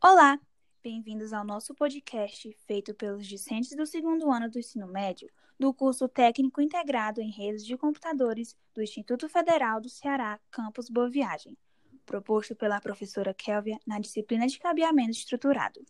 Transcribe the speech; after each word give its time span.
Olá, 0.00 0.38
bem-vindos 0.80 1.32
ao 1.32 1.44
nosso 1.44 1.74
podcast 1.74 2.56
feito 2.68 2.94
pelos 2.94 3.26
discentes 3.26 3.74
do 3.76 3.84
segundo 3.84 4.30
ano 4.30 4.48
do 4.48 4.56
ensino 4.56 4.86
médio 4.86 5.28
do 5.58 5.74
curso 5.74 6.08
Técnico 6.08 6.60
Integrado 6.60 7.20
em 7.20 7.32
Redes 7.32 7.66
de 7.66 7.76
Computadores 7.76 8.56
do 8.72 8.80
Instituto 8.80 9.28
Federal 9.28 9.80
do 9.80 9.88
Ceará, 9.88 10.38
campus 10.52 10.88
Boa 10.88 11.10
Viagem, 11.10 11.58
proposto 12.06 12.54
pela 12.54 12.80
professora 12.80 13.34
Kélvia 13.34 13.76
na 13.84 13.98
disciplina 13.98 14.46
de 14.46 14.60
cabeamento 14.60 15.10
estruturado. 15.10 15.84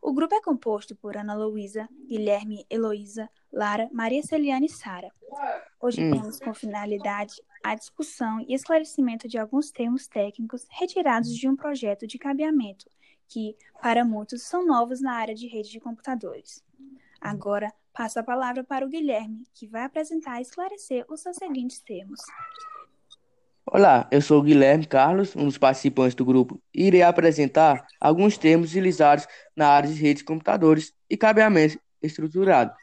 O 0.00 0.12
grupo 0.12 0.36
é 0.36 0.40
composto 0.40 0.94
por 0.94 1.16
Ana 1.16 1.34
Luísa, 1.34 1.88
Guilherme, 2.06 2.64
Heloísa, 2.70 3.28
Lara, 3.52 3.88
Maria 3.90 4.22
Celiane 4.22 4.66
e 4.66 4.70
Sara. 4.70 5.10
Hoje 5.80 6.00
Hum. 6.00 6.12
temos 6.12 6.38
como 6.38 6.54
finalidade 6.54 7.42
a 7.64 7.74
discussão 7.74 8.40
e 8.42 8.54
esclarecimento 8.54 9.26
de 9.26 9.38
alguns 9.38 9.72
termos 9.72 10.06
técnicos 10.06 10.66
retirados 10.70 11.34
de 11.34 11.48
um 11.48 11.56
projeto 11.56 12.06
de 12.06 12.16
cabeamento 12.16 12.84
que, 13.28 13.56
para 13.80 14.04
muitos, 14.04 14.42
são 14.42 14.66
novos 14.66 15.00
na 15.00 15.12
área 15.12 15.34
de 15.34 15.46
rede 15.46 15.70
de 15.70 15.80
computadores. 15.80 16.62
Agora, 17.20 17.72
passo 17.92 18.18
a 18.18 18.22
palavra 18.22 18.62
para 18.62 18.84
o 18.84 18.88
Guilherme, 18.88 19.44
que 19.54 19.66
vai 19.66 19.84
apresentar 19.84 20.38
e 20.38 20.42
esclarecer 20.42 21.04
os 21.08 21.20
seus 21.20 21.36
seguintes 21.36 21.80
termos. 21.80 22.20
Olá, 23.66 24.06
eu 24.10 24.20
sou 24.20 24.40
o 24.40 24.42
Guilherme 24.42 24.86
Carlos, 24.86 25.34
um 25.34 25.46
dos 25.46 25.56
participantes 25.56 26.14
do 26.14 26.24
grupo, 26.24 26.60
e 26.72 26.86
irei 26.86 27.02
apresentar 27.02 27.86
alguns 28.00 28.36
termos 28.36 28.70
utilizados 28.70 29.26
na 29.56 29.68
área 29.68 29.88
de 29.88 29.94
redes 29.94 30.20
de 30.20 30.24
computadores 30.24 30.92
e 31.08 31.16
cabeamento 31.16 31.80
estruturado. 32.02 32.74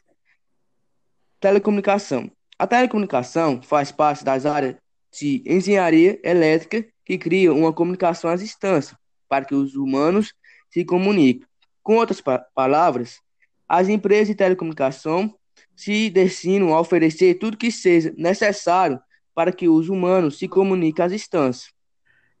Telecomunicação. 1.38 2.30
A 2.58 2.66
telecomunicação 2.66 3.62
faz 3.62 3.92
parte 3.92 4.24
das 4.24 4.44
áreas 4.44 4.76
de 5.12 5.42
engenharia 5.46 6.20
elétrica 6.24 6.84
que 7.04 7.18
criam 7.18 7.56
uma 7.56 7.72
comunicação 7.72 8.30
à 8.30 8.36
distância 8.36 8.96
para 9.32 9.46
que 9.46 9.54
os 9.54 9.76
humanos 9.76 10.34
se 10.68 10.84
comuniquem. 10.84 11.48
Com 11.82 11.96
outras 11.96 12.20
pa- 12.20 12.44
palavras, 12.54 13.18
as 13.66 13.88
empresas 13.88 14.28
de 14.28 14.34
telecomunicação 14.34 15.34
se 15.74 16.10
destinam 16.10 16.74
a 16.74 16.78
oferecer 16.78 17.38
tudo 17.38 17.56
que 17.56 17.72
seja 17.72 18.12
necessário 18.18 19.00
para 19.34 19.50
que 19.50 19.70
os 19.70 19.88
humanos 19.88 20.38
se 20.38 20.46
comuniquem 20.46 21.02
à 21.02 21.08
distância. 21.08 21.72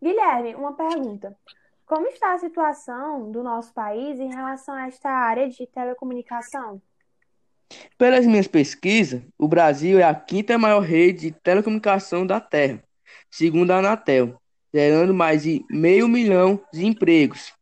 Guilherme, 0.02 0.54
uma 0.54 0.74
pergunta. 0.74 1.34
Como 1.86 2.06
está 2.08 2.34
a 2.34 2.38
situação 2.38 3.32
do 3.32 3.42
nosso 3.42 3.72
país 3.72 4.20
em 4.20 4.28
relação 4.28 4.74
a 4.74 4.86
esta 4.86 5.08
área 5.08 5.48
de 5.48 5.66
telecomunicação? 5.66 6.82
Pelas 7.96 8.26
minhas 8.26 8.46
pesquisas, 8.46 9.22
o 9.38 9.48
Brasil 9.48 9.98
é 9.98 10.02
a 10.02 10.14
quinta 10.14 10.58
maior 10.58 10.80
rede 10.80 11.30
de 11.30 11.32
telecomunicação 11.40 12.26
da 12.26 12.38
Terra, 12.38 12.84
segundo 13.30 13.70
a 13.70 13.78
Anatel, 13.78 14.38
gerando 14.72 15.12
mais 15.12 15.42
de 15.42 15.64
meio 15.70 16.08
milhão 16.08 16.60
de 16.72 16.86
empregos. 16.86 17.52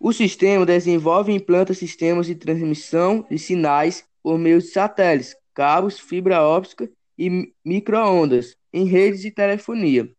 O 0.00 0.12
sistema 0.12 0.66
desenvolve 0.66 1.32
e 1.32 1.36
implanta 1.36 1.74
sistemas 1.74 2.26
de 2.26 2.34
transmissão 2.34 3.24
de 3.30 3.38
sinais 3.38 4.04
por 4.22 4.38
meio 4.38 4.58
de 4.58 4.66
satélites, 4.66 5.36
cabos, 5.54 5.98
fibra 5.98 6.42
óptica 6.42 6.90
e 7.16 7.30
mi- 7.30 7.54
micro-ondas 7.64 8.56
em 8.72 8.84
redes 8.84 9.20
de 9.20 9.30
telefonia. 9.30 10.10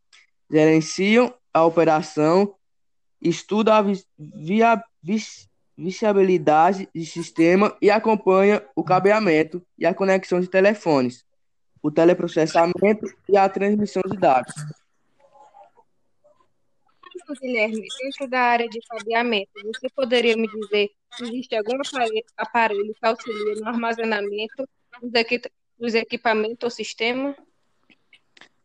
Gerenciam 0.50 1.34
a 1.54 1.66
operação, 1.66 2.56
estuda 3.20 3.78
a 3.78 3.86
viabilidade 5.76 6.88
de 6.94 7.06
sistema 7.06 7.76
e 7.82 7.90
acompanha 7.90 8.64
o 8.76 8.84
cabeamento 8.84 9.62
e 9.78 9.86
a 9.86 9.94
conexão 9.94 10.40
de 10.40 10.48
telefones, 10.48 11.26
o 11.82 11.92
teleprocessamento 11.92 13.06
e 13.28 13.36
a 13.36 13.50
transmissão 13.50 14.04
de 14.10 14.18
dados. 14.18 14.54
Guilherme, 17.42 17.88
dentro 18.02 18.28
da 18.28 18.40
área 18.40 18.68
de 18.68 18.80
cabeamento, 18.88 19.50
você 19.64 19.90
poderia 19.96 20.36
me 20.36 20.48
dizer 20.48 20.90
se 21.16 21.24
existe 21.24 21.56
algum 21.56 21.76
apare- 21.76 22.26
aparelho 22.38 22.94
que 22.94 23.06
auxilia 23.06 23.56
no 23.56 23.68
armazenamento 23.68 24.68
dos, 25.02 25.14
equi- 25.14 25.42
dos 25.80 25.94
equipamentos 25.96 26.64
ou 26.64 26.70
sistema? 26.70 27.36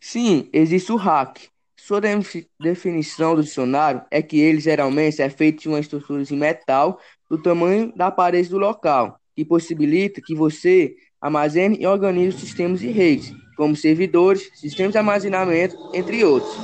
Sim, 0.00 0.48
existe 0.52 0.92
o 0.92 0.96
rack. 0.96 1.48
Sua 1.76 2.00
defi- 2.00 2.46
definição 2.58 3.34
do 3.34 3.42
dicionário 3.42 4.02
é 4.10 4.20
que 4.22 4.38
ele 4.40 4.60
geralmente 4.60 5.22
é 5.22 5.30
feito 5.30 5.62
de 5.62 5.68
uma 5.68 5.80
estrutura 5.80 6.24
de 6.24 6.34
metal 6.34 7.00
do 7.30 7.40
tamanho 7.40 7.92
da 7.94 8.10
parede 8.10 8.48
do 8.48 8.58
local, 8.58 9.20
que 9.34 9.44
possibilita 9.44 10.20
que 10.20 10.34
você 10.34 10.96
armazene 11.20 11.76
e 11.80 11.86
organize 11.86 12.38
sistemas 12.38 12.80
de 12.80 12.88
rede, 12.88 13.34
como 13.56 13.74
servidores, 13.74 14.50
sistemas 14.54 14.92
de 14.92 14.98
armazenamento, 14.98 15.76
entre 15.94 16.24
outros. 16.24 16.54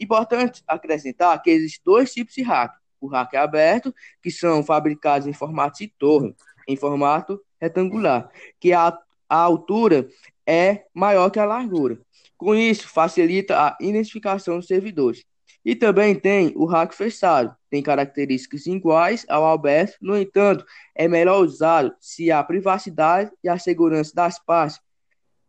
Importante 0.00 0.62
acrescentar 0.66 1.40
que 1.42 1.50
existem 1.50 1.82
dois 1.84 2.12
tipos 2.12 2.34
de 2.34 2.42
rack. 2.42 2.76
O 3.00 3.06
rack 3.06 3.36
aberto, 3.36 3.94
que 4.22 4.30
são 4.30 4.62
fabricados 4.62 5.26
em 5.26 5.32
formato 5.32 5.78
de 5.78 5.88
torre, 5.98 6.34
em 6.66 6.76
formato 6.76 7.40
retangular, 7.60 8.30
que 8.60 8.72
a, 8.72 8.96
a 9.28 9.36
altura 9.36 10.08
é 10.46 10.84
maior 10.94 11.30
que 11.30 11.38
a 11.38 11.44
largura. 11.44 12.00
Com 12.36 12.54
isso, 12.54 12.88
facilita 12.88 13.58
a 13.58 13.76
identificação 13.80 14.56
dos 14.56 14.66
servidores. 14.66 15.24
E 15.64 15.74
também 15.74 16.14
tem 16.14 16.52
o 16.56 16.64
rack 16.64 16.94
fechado, 16.94 17.54
tem 17.68 17.82
características 17.82 18.66
iguais 18.66 19.26
ao 19.28 19.46
aberto, 19.46 19.96
no 20.00 20.16
entanto, 20.16 20.64
é 20.94 21.08
melhor 21.08 21.44
usado 21.44 21.94
se 22.00 22.30
a 22.30 22.42
privacidade 22.42 23.30
e 23.42 23.48
a 23.48 23.58
segurança 23.58 24.14
das 24.14 24.38
partes, 24.38 24.80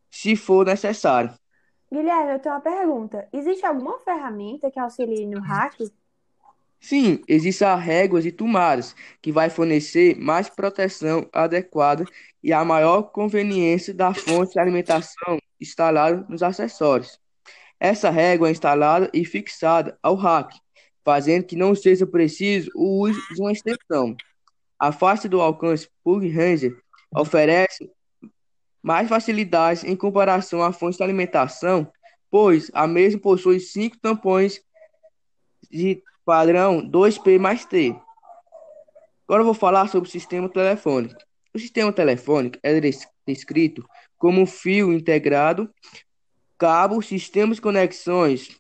se 0.09 0.35
for 0.35 0.65
necessário. 0.65 1.33
Guilherme, 1.91 2.33
eu 2.33 2.39
tenho 2.39 2.55
uma 2.55 2.61
pergunta. 2.61 3.27
Existe 3.33 3.65
alguma 3.65 3.99
ferramenta 3.99 4.69
que 4.69 4.79
auxilie 4.79 5.25
no 5.25 5.41
hack? 5.41 5.75
Sim, 6.79 7.21
existem 7.27 7.67
as 7.67 7.81
réguas 7.81 8.25
e 8.25 8.31
tomadas, 8.31 8.95
que 9.21 9.31
vai 9.31 9.49
fornecer 9.49 10.15
mais 10.17 10.49
proteção 10.49 11.27
adequada 11.33 12.05
e 12.41 12.53
a 12.53 12.63
maior 12.63 13.03
conveniência 13.11 13.93
da 13.93 14.13
fonte 14.13 14.53
de 14.53 14.59
alimentação 14.59 15.39
instalada 15.59 16.25
nos 16.29 16.41
acessórios. 16.41 17.19
Essa 17.79 18.09
régua 18.09 18.47
é 18.47 18.51
instalada 18.51 19.09
e 19.13 19.25
fixada 19.25 19.97
ao 20.01 20.15
rack, 20.15 20.57
fazendo 21.03 21.43
que 21.45 21.55
não 21.55 21.73
seja 21.75 22.05
preciso 22.05 22.69
o 22.75 23.03
uso 23.07 23.19
de 23.33 23.41
uma 23.41 23.51
extensão. 23.51 24.15
A 24.77 24.91
faixa 24.91 25.27
do 25.27 25.41
alcance 25.41 25.89
Plug 26.03 26.29
Ranger 26.29 26.77
oferece 27.13 27.89
mais 28.81 29.07
facilidades 29.09 29.83
em 29.83 29.95
comparação 29.95 30.63
à 30.63 30.71
fonte 30.71 30.97
de 30.97 31.03
alimentação, 31.03 31.91
pois 32.31 32.69
a 32.73 32.87
mesma 32.87 33.19
possui 33.19 33.59
cinco 33.59 33.97
tampões 33.99 34.61
de 35.69 36.01
padrão 36.25 36.81
2P 36.81 37.39
mais 37.39 37.65
T. 37.65 37.95
Agora 39.27 39.41
eu 39.41 39.45
vou 39.45 39.53
falar 39.53 39.87
sobre 39.87 40.07
o 40.07 40.11
sistema 40.11 40.49
telefônico. 40.49 41.19
O 41.53 41.59
sistema 41.59 41.91
telefônico 41.91 42.57
é 42.63 42.79
des- 42.79 43.07
descrito 43.27 43.85
como 44.17 44.45
fio 44.45 44.91
integrado, 44.93 45.69
cabo, 46.57 47.01
sistemas 47.01 47.57
de 47.57 47.61
conexões. 47.61 48.59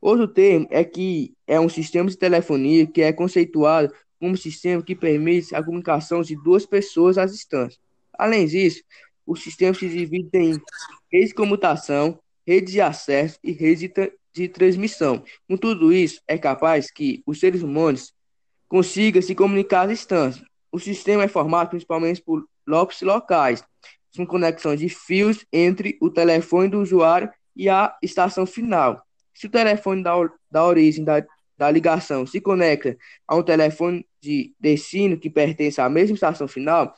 Outro 0.00 0.28
termo 0.28 0.66
é 0.70 0.84
que 0.84 1.34
é 1.46 1.58
um 1.58 1.68
sistema 1.68 2.08
de 2.08 2.16
telefonia 2.16 2.86
que 2.86 3.02
é 3.02 3.12
conceituado 3.12 3.92
como 4.20 4.32
um 4.32 4.36
sistema 4.36 4.82
que 4.82 4.94
permite 4.94 5.54
a 5.54 5.62
comunicação 5.62 6.22
de 6.22 6.36
duas 6.42 6.64
pessoas 6.64 7.18
à 7.18 7.26
distância. 7.26 7.78
Além 8.18 8.46
disso, 8.46 8.82
o 9.26 9.34
sistema 9.34 9.74
se 9.74 9.88
divide 9.88 10.30
em 10.34 10.60
rede 11.12 11.28
de 11.28 11.34
comutação, 11.34 12.18
rede 12.46 12.72
de 12.72 12.80
acesso 12.80 13.38
e 13.42 13.52
rede 13.52 13.88
de, 13.88 14.12
de 14.32 14.48
transmissão. 14.48 15.22
Com 15.48 15.56
tudo 15.56 15.92
isso, 15.92 16.20
é 16.28 16.38
capaz 16.38 16.90
que 16.90 17.22
os 17.26 17.40
seres 17.40 17.62
humanos 17.62 18.14
consigam 18.68 19.20
se 19.20 19.34
comunicar 19.34 19.82
à 19.82 19.86
distância. 19.86 20.44
O 20.70 20.78
sistema 20.78 21.24
é 21.24 21.28
formado 21.28 21.70
principalmente 21.70 22.22
por 22.22 22.46
lobes 22.66 23.00
locais, 23.02 23.64
com 24.16 24.26
conexão 24.26 24.74
de 24.74 24.88
fios 24.88 25.44
entre 25.52 25.98
o 26.00 26.10
telefone 26.10 26.68
do 26.68 26.80
usuário 26.80 27.30
e 27.54 27.68
a 27.68 27.96
estação 28.02 28.46
final. 28.46 29.02
Se 29.34 29.46
o 29.46 29.50
telefone 29.50 30.02
da, 30.02 30.12
da 30.50 30.64
origem 30.64 31.04
da, 31.04 31.24
da 31.56 31.70
ligação 31.70 32.26
se 32.26 32.40
conecta 32.40 32.96
a 33.26 33.36
um 33.36 33.42
telefone 33.42 34.06
de 34.20 34.54
destino 34.58 35.18
que 35.18 35.30
pertence 35.30 35.80
à 35.80 35.88
mesma 35.88 36.14
estação 36.14 36.48
final, 36.48 36.94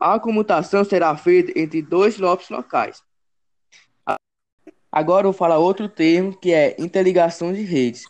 a 0.00 0.18
comutação 0.18 0.82
será 0.82 1.14
feita 1.14 1.52
entre 1.54 1.82
dois 1.82 2.18
lobes 2.18 2.48
locais. 2.48 3.02
Agora 4.90 5.26
eu 5.26 5.30
vou 5.30 5.38
falar 5.38 5.58
outro 5.58 5.88
termo 5.88 6.36
que 6.36 6.52
é 6.52 6.74
interligação 6.78 7.52
de 7.52 7.62
redes. 7.62 8.04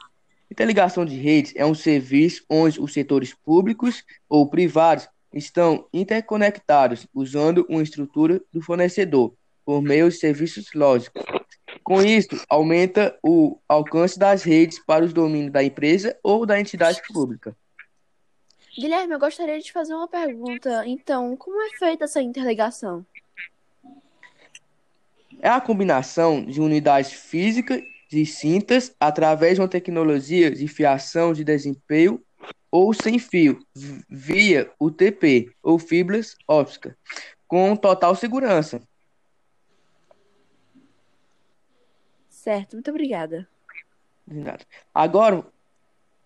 Interligação 0.50 1.04
de 1.04 1.16
redes 1.16 1.52
é 1.56 1.66
um 1.66 1.74
serviço 1.74 2.44
onde 2.48 2.80
os 2.80 2.92
setores 2.92 3.34
públicos 3.34 4.04
ou 4.28 4.48
privados 4.48 5.08
estão 5.34 5.86
interconectados 5.92 7.06
usando 7.12 7.66
uma 7.68 7.82
estrutura 7.82 8.40
do 8.52 8.62
fornecedor 8.62 9.34
por 9.64 9.82
meio 9.82 10.08
de 10.08 10.16
serviços 10.16 10.72
lógicos. 10.74 11.22
Com 11.84 12.02
isso, 12.02 12.40
aumenta 12.48 13.16
o 13.22 13.58
alcance 13.68 14.18
das 14.18 14.42
redes 14.42 14.78
para 14.78 15.04
os 15.04 15.12
domínios 15.12 15.52
da 15.52 15.62
empresa 15.62 16.16
ou 16.22 16.46
da 16.46 16.58
entidade 16.58 17.00
pública. 17.12 17.54
Guilherme, 18.80 19.12
eu 19.12 19.18
gostaria 19.18 19.60
de 19.60 19.70
fazer 19.70 19.92
uma 19.92 20.08
pergunta. 20.08 20.86
Então, 20.86 21.36
como 21.36 21.60
é 21.60 21.68
feita 21.76 22.04
essa 22.04 22.22
interligação? 22.22 23.04
É 25.38 25.50
a 25.50 25.60
combinação 25.60 26.42
de 26.42 26.62
unidades 26.62 27.12
físicas 27.12 27.82
de 28.08 28.24
cintas 28.24 28.96
através 28.98 29.56
de 29.56 29.60
uma 29.60 29.68
tecnologia 29.68 30.50
de 30.50 30.66
fiação 30.66 31.34
de 31.34 31.44
desempenho 31.44 32.24
ou 32.70 32.94
sem 32.94 33.18
fio, 33.18 33.62
via 34.08 34.72
UTP 34.80 35.54
ou 35.62 35.78
fibras 35.78 36.34
ópticas, 36.48 36.94
com 37.46 37.76
total 37.76 38.14
segurança. 38.14 38.80
Certo, 42.30 42.76
muito 42.76 42.90
obrigada. 42.90 43.46
Agora, 44.94 45.44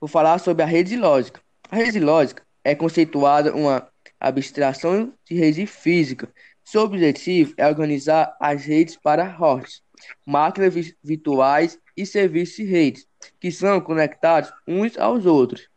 vou 0.01 0.07
falar 0.07 0.39
sobre 0.39 0.63
a 0.63 0.67
rede 0.67 0.97
lógica. 0.97 1.43
A 1.69 1.77
rede 1.77 1.99
lógica 1.99 2.44
é 2.65 2.75
conceituada 2.75 3.55
uma 3.55 3.87
abstração 4.19 5.13
de 5.25 5.35
rede 5.35 5.67
física. 5.67 6.33
Seu 6.65 6.81
objetivo 6.81 7.53
é 7.59 7.69
organizar 7.69 8.35
as 8.41 8.65
redes 8.65 8.97
para 8.97 9.29
hosts, 9.29 9.83
máquinas 10.27 10.75
virtuais 11.03 11.79
e 11.95 12.07
serviços 12.07 12.57
de 12.57 12.65
redes, 12.65 13.07
que 13.39 13.53
são 13.53 13.81
conectados 13.81 14.51
uns 14.67 14.97
aos 14.97 15.27
outros. 15.27 15.69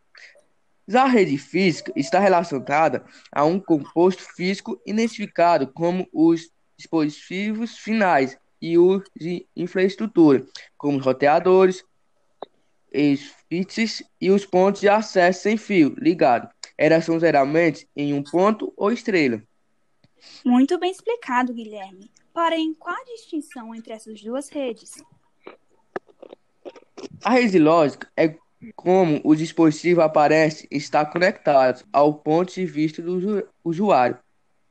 Já 0.87 1.03
a 1.03 1.07
rede 1.07 1.37
física 1.37 1.91
está 1.97 2.17
relacionada 2.17 3.05
a 3.29 3.43
um 3.43 3.59
composto 3.59 4.23
físico 4.23 4.81
identificado 4.85 5.67
como 5.67 6.07
os 6.13 6.49
dispositivos 6.77 7.77
finais 7.77 8.37
e 8.61 8.77
os 8.77 9.03
de 9.13 9.45
infraestrutura, 9.55 10.45
como 10.77 10.97
os 10.97 11.05
roteadores, 11.05 11.83
switches 12.93 14.01
e 14.19 14.31
os 14.31 14.45
pontos 14.45 14.79
de 14.79 14.87
acesso 14.87 15.41
sem 15.41 15.57
fio 15.57 15.93
ligado. 15.97 16.49
São 17.01 17.19
geralmente 17.19 17.87
em 17.95 18.13
um 18.13 18.23
ponto 18.23 18.73
ou 18.75 18.91
estrela. 18.91 19.41
Muito 20.45 20.79
bem 20.79 20.91
explicado, 20.91 21.53
Guilherme. 21.53 22.11
Porém, 22.33 22.73
qual 22.73 22.95
a 22.95 23.03
distinção 23.05 23.73
entre 23.73 23.93
essas 23.93 24.21
duas 24.21 24.49
redes? 24.49 24.91
A 27.23 27.31
rede 27.31 27.59
lógica 27.59 28.07
é 28.15 28.35
como 28.75 29.21
o 29.23 29.35
dispositivo 29.35 30.01
aparece 30.01 30.67
está 30.71 31.05
conectado 31.05 31.85
ao 31.91 32.13
ponto 32.13 32.53
de 32.53 32.65
vista 32.65 33.01
do 33.01 33.47
usuário. 33.63 34.17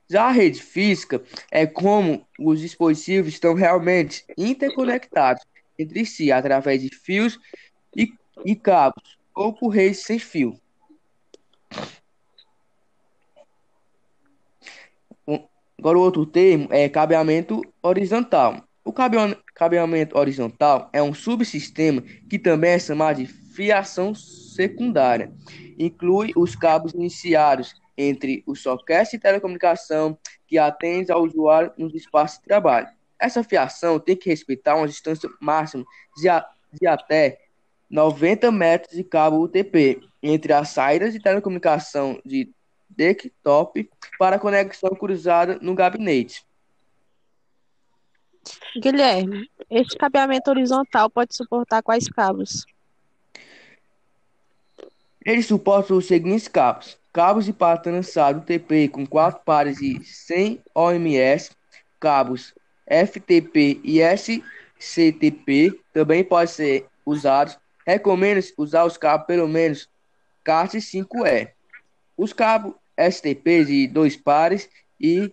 Já 0.08 0.26
a 0.26 0.30
rede 0.30 0.62
física 0.62 1.22
é 1.50 1.66
como 1.66 2.26
os 2.38 2.60
dispositivos 2.60 3.32
estão 3.32 3.54
realmente 3.54 4.24
interconectados 4.38 5.44
entre 5.78 6.04
si 6.06 6.30
através 6.30 6.80
de 6.82 6.94
fios 6.94 7.38
e, 7.94 8.12
e 8.44 8.54
cabos 8.54 9.18
ou 9.34 9.52
por 9.52 9.68
redes 9.68 10.00
sem 10.00 10.18
fio. 10.18 10.58
Agora, 15.78 15.98
o 15.98 16.00
outro 16.02 16.24
termo 16.24 16.68
é 16.70 16.88
cabeamento 16.88 17.62
horizontal. 17.82 18.64
O 18.84 18.92
cabeamento 18.92 20.16
horizontal 20.16 20.88
é 20.92 21.02
um 21.02 21.12
subsistema 21.12 22.02
que 22.30 22.38
também 22.38 22.72
é 22.72 22.78
chamado 22.78 23.16
de 23.16 23.26
fiação 23.26 24.14
secundária. 24.14 25.32
Inclui 25.78 26.32
os 26.36 26.56
cabos 26.56 26.92
iniciados 26.94 27.74
entre 27.96 28.42
os 28.46 28.62
sockets 28.62 29.10
de 29.10 29.18
telecomunicação 29.18 30.18
que 30.46 30.58
atendem 30.58 31.14
ao 31.14 31.24
usuário 31.24 31.72
nos 31.76 31.94
espaços 31.94 32.38
de 32.38 32.44
trabalho. 32.44 32.88
Essa 33.18 33.42
fiação 33.42 33.98
tem 33.98 34.16
que 34.16 34.28
respeitar 34.28 34.76
uma 34.76 34.86
distância 34.86 35.28
máxima 35.40 35.84
de, 36.16 36.28
a, 36.28 36.46
de 36.72 36.86
até 36.86 37.38
90 37.90 38.50
metros 38.50 38.96
de 38.96 39.04
cabo 39.04 39.42
UTP 39.42 40.00
entre 40.22 40.52
as 40.52 40.70
saídas 40.70 41.12
de 41.12 41.20
telecomunicação 41.20 42.20
de 42.24 42.52
desktop 42.96 43.88
para 44.18 44.38
conexão 44.38 44.90
cruzada 44.90 45.58
no 45.60 45.74
gabinete. 45.74 46.44
Guilherme, 48.80 49.50
este 49.70 49.96
cabeamento 49.96 50.50
horizontal 50.50 51.10
pode 51.10 51.34
suportar 51.34 51.82
quais 51.82 52.08
cabos? 52.08 52.64
Ele 55.24 55.42
suporta 55.42 55.94
os 55.94 56.06
seguintes 56.06 56.46
cabos: 56.46 56.96
cabos 57.12 57.44
de 57.44 57.52
par 57.52 57.82
trançado 57.82 58.38
UTP 58.38 58.88
com 58.88 59.04
quatro 59.06 59.40
pares 59.44 59.78
de 59.78 60.02
100 60.04 60.62
ohms, 60.74 61.50
cabos 61.98 62.54
FTP 62.86 63.80
e 63.82 64.00
SCTP 64.78 65.80
também 65.92 66.22
podem 66.22 66.46
ser 66.46 66.86
usados. 67.04 67.58
Recomendo 67.84 68.40
usar 68.56 68.84
os 68.84 68.96
cabos 68.96 69.26
pelo 69.26 69.48
menos 69.48 69.88
CAT 70.44 70.76
5E. 70.76 71.50
Os 72.16 72.32
cabos 72.32 72.74
STP 72.98 73.64
de 73.64 73.86
dois 73.86 74.16
pares 74.16 74.68
e 75.00 75.32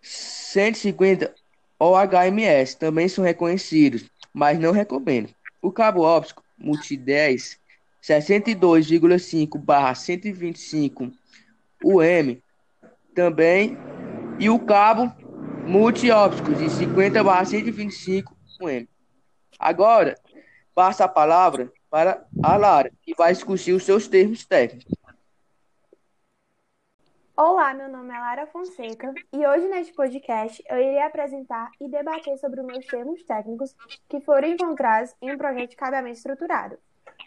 150 0.00 1.34
OHMS 1.78 2.76
também 2.76 3.08
são 3.08 3.24
reconhecidos, 3.24 4.04
mas 4.32 4.58
não 4.58 4.72
recomendo. 4.72 5.30
O 5.60 5.70
cabo 5.70 6.02
óptico 6.02 6.42
multi-10 6.58 7.58
62,5 8.02 9.58
barra 9.58 9.94
125 9.94 11.12
UM 11.84 12.42
também 13.14 13.76
e 14.38 14.50
o 14.50 14.58
cabo 14.58 15.12
multi-óptico 15.66 16.52
de 16.54 16.68
50 16.68 17.22
barra 17.22 17.44
125 17.44 18.36
UM. 18.60 18.86
Agora, 19.58 20.16
passa 20.74 21.04
a 21.04 21.08
palavra 21.08 21.70
para 21.88 22.24
a 22.42 22.56
Lara, 22.56 22.90
que 23.02 23.14
vai 23.14 23.32
discutir 23.32 23.72
os 23.72 23.84
seus 23.84 24.08
termos 24.08 24.44
técnicos. 24.44 24.92
Olá, 27.34 27.72
meu 27.72 27.88
nome 27.88 28.14
é 28.14 28.18
Lara 28.18 28.46
Fonseca 28.46 29.10
e 29.32 29.46
hoje 29.46 29.66
neste 29.66 29.94
podcast 29.94 30.62
eu 30.68 30.76
irei 30.76 31.00
apresentar 31.00 31.70
e 31.80 31.88
debater 31.88 32.36
sobre 32.36 32.60
os 32.60 32.66
meus 32.66 32.84
termos 32.84 33.24
técnicos 33.24 33.74
que 34.06 34.20
foram 34.20 34.48
encontrados 34.48 35.14
em 35.22 35.32
um 35.32 35.38
projeto 35.38 35.70
de 35.70 35.76
cabeamento 35.76 36.18
estruturado. 36.18 36.76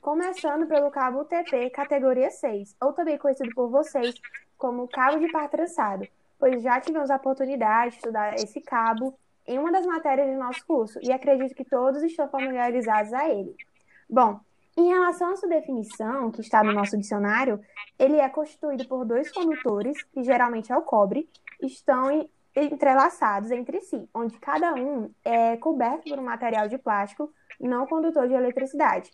Começando 0.04 0.68
pelo 0.68 0.92
cabo 0.92 1.22
UTP 1.22 1.72
categoria 1.72 2.30
6, 2.30 2.76
ou 2.84 2.94
também 2.94 3.18
conhecido 3.18 3.50
por 3.56 3.68
vocês 3.68 4.14
como 4.60 4.88
cabo 4.88 5.18
de 5.18 5.32
par 5.32 5.50
trançado, 5.50 6.08
pois 6.38 6.62
já 6.62 6.80
tivemos 6.80 7.10
a 7.10 7.16
oportunidade 7.16 7.90
de 7.90 7.98
estudar 7.98 8.36
esse 8.36 8.62
cabo 8.62 9.18
em 9.48 9.58
uma 9.58 9.72
das 9.72 9.88
matérias 9.88 10.28
do 10.28 10.38
nosso 10.38 10.64
curso 10.68 11.00
e 11.02 11.12
acredito 11.12 11.56
que 11.56 11.66
todos 11.66 12.04
estão 12.04 12.30
familiarizados 12.30 13.12
a 13.12 13.28
ele. 13.28 13.56
Bom, 14.08 14.40
em 14.78 14.90
relação 14.90 15.32
à 15.32 15.36
sua 15.38 15.48
definição, 15.48 16.32
que 16.32 16.42
está 16.42 16.64
no 16.64 16.74
nosso 16.74 16.98
dicionário, 16.98 17.62
ele 17.98 18.18
é 18.18 18.28
constituído 18.28 18.86
por 18.88 19.06
dois 19.06 19.32
condutores, 19.32 20.04
que 20.04 20.24
geralmente 20.24 20.72
é 20.72 20.78
o 20.78 20.82
cobre, 20.82 21.30
estão 21.62 22.28
entrelaçados 22.54 23.52
entre 23.52 23.82
si, 23.82 24.10
onde 24.14 24.38
cada 24.40 24.74
um 24.74 25.10
é 25.24 25.56
coberto 25.58 26.10
por 26.10 26.20
um 26.20 26.24
material 26.24 26.68
de 26.68 26.78
plástico 26.78 27.32
não 27.60 27.88
condutor 27.88 28.28
de 28.28 28.34
eletricidade. 28.34 29.12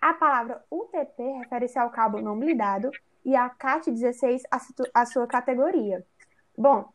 A 0.00 0.12
palavra 0.14 0.62
UTP 0.70 1.22
refere-se 1.38 1.78
ao 1.78 1.90
cabo 1.90 2.20
não 2.20 2.38
blindado 2.38 2.90
e 3.24 3.36
a 3.36 3.48
CAT16 3.48 4.42
a 4.92 5.06
sua 5.06 5.26
categoria. 5.26 6.04
Bom, 6.58 6.92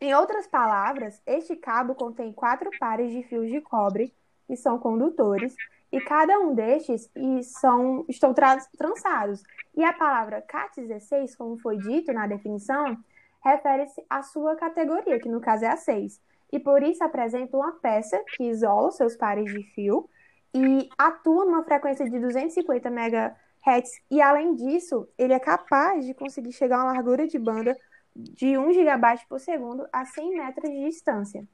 em 0.00 0.12
outras 0.14 0.46
palavras, 0.46 1.22
este 1.24 1.56
cabo 1.56 1.94
contém 1.94 2.32
quatro 2.32 2.68
pares 2.78 3.10
de 3.12 3.22
fios 3.22 3.48
de 3.48 3.60
cobre 3.60 4.12
que 4.46 4.56
são 4.56 4.78
condutores 4.78 5.54
e 5.94 6.00
cada 6.00 6.40
um 6.40 6.52
destes 6.52 7.08
são, 7.44 8.04
estão 8.08 8.34
trançados. 8.76 9.44
E 9.76 9.84
a 9.84 9.92
palavra 9.92 10.42
CAT16, 10.42 11.36
como 11.36 11.56
foi 11.56 11.78
dito 11.78 12.12
na 12.12 12.26
definição, 12.26 12.98
refere-se 13.44 14.04
à 14.10 14.20
sua 14.20 14.56
categoria, 14.56 15.20
que 15.20 15.28
no 15.28 15.40
caso 15.40 15.64
é 15.64 15.68
a 15.68 15.76
6. 15.76 16.20
E 16.50 16.58
por 16.58 16.82
isso 16.82 17.04
apresenta 17.04 17.56
uma 17.56 17.70
peça 17.74 18.20
que 18.36 18.42
isola 18.42 18.90
seus 18.90 19.16
pares 19.16 19.44
de 19.52 19.62
fio 19.72 20.10
e 20.52 20.88
atua 20.98 21.44
numa 21.44 21.62
frequência 21.62 22.04
de 22.10 22.18
250 22.18 22.88
MHz. 22.88 24.02
E 24.10 24.20
além 24.20 24.56
disso, 24.56 25.08
ele 25.16 25.32
é 25.32 25.38
capaz 25.38 26.04
de 26.04 26.12
conseguir 26.12 26.50
chegar 26.50 26.80
a 26.80 26.84
uma 26.86 26.92
largura 26.94 27.24
de 27.28 27.38
banda 27.38 27.78
de 28.16 28.58
1 28.58 28.72
GB 28.72 29.00
por 29.28 29.38
segundo 29.38 29.86
a 29.92 30.04
100 30.04 30.38
metros 30.38 30.68
de 30.68 30.86
distância. 30.86 31.46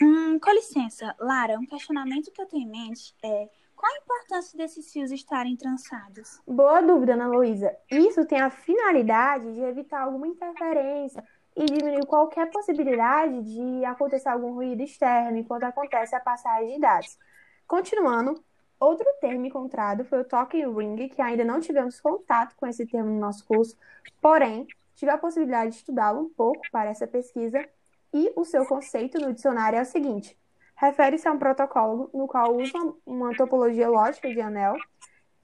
Hum, 0.00 0.38
com 0.38 0.50
licença, 0.52 1.16
Lara, 1.18 1.58
um 1.58 1.66
questionamento 1.66 2.30
que 2.30 2.40
eu 2.40 2.46
tenho 2.46 2.62
em 2.62 2.70
mente 2.70 3.12
é 3.24 3.48
qual 3.82 3.92
a 3.92 3.98
importância 3.98 4.56
desses 4.56 4.92
fios 4.92 5.10
estarem 5.10 5.56
trançados? 5.56 6.40
Boa 6.46 6.80
dúvida, 6.80 7.14
Ana 7.14 7.26
Luísa. 7.26 7.76
Isso 7.90 8.24
tem 8.24 8.40
a 8.40 8.48
finalidade 8.48 9.52
de 9.52 9.60
evitar 9.60 10.02
alguma 10.02 10.28
interferência 10.28 11.24
e 11.56 11.64
diminuir 11.64 12.06
qualquer 12.06 12.48
possibilidade 12.52 13.42
de 13.42 13.84
acontecer 13.84 14.28
algum 14.28 14.52
ruído 14.54 14.82
externo 14.82 15.36
enquanto 15.36 15.64
acontece 15.64 16.14
a 16.14 16.20
passagem 16.20 16.74
de 16.74 16.80
dados. 16.80 17.18
Continuando, 17.66 18.40
outro 18.78 19.04
termo 19.20 19.46
encontrado 19.46 20.04
foi 20.04 20.20
o 20.20 20.24
talking 20.24 20.72
ring, 20.72 21.08
que 21.08 21.20
ainda 21.20 21.44
não 21.44 21.58
tivemos 21.58 22.00
contato 22.00 22.54
com 22.54 22.68
esse 22.68 22.86
termo 22.86 23.10
no 23.10 23.18
nosso 23.18 23.44
curso, 23.44 23.76
porém, 24.20 24.64
tive 24.94 25.10
a 25.10 25.18
possibilidade 25.18 25.72
de 25.72 25.76
estudá-lo 25.78 26.20
um 26.20 26.28
pouco 26.28 26.60
para 26.70 26.88
essa 26.88 27.08
pesquisa 27.08 27.68
e 28.14 28.32
o 28.36 28.44
seu 28.44 28.64
conceito 28.64 29.18
no 29.18 29.32
dicionário 29.32 29.76
é 29.76 29.82
o 29.82 29.86
seguinte: 29.86 30.38
refere-se 30.76 31.28
a 31.28 31.32
um 31.32 31.38
protocolo 31.38 32.10
no 32.12 32.26
qual 32.26 32.56
usa 32.56 32.78
uma 33.06 33.34
topologia 33.34 33.88
lógica 33.88 34.28
de 34.28 34.40
anel 34.40 34.74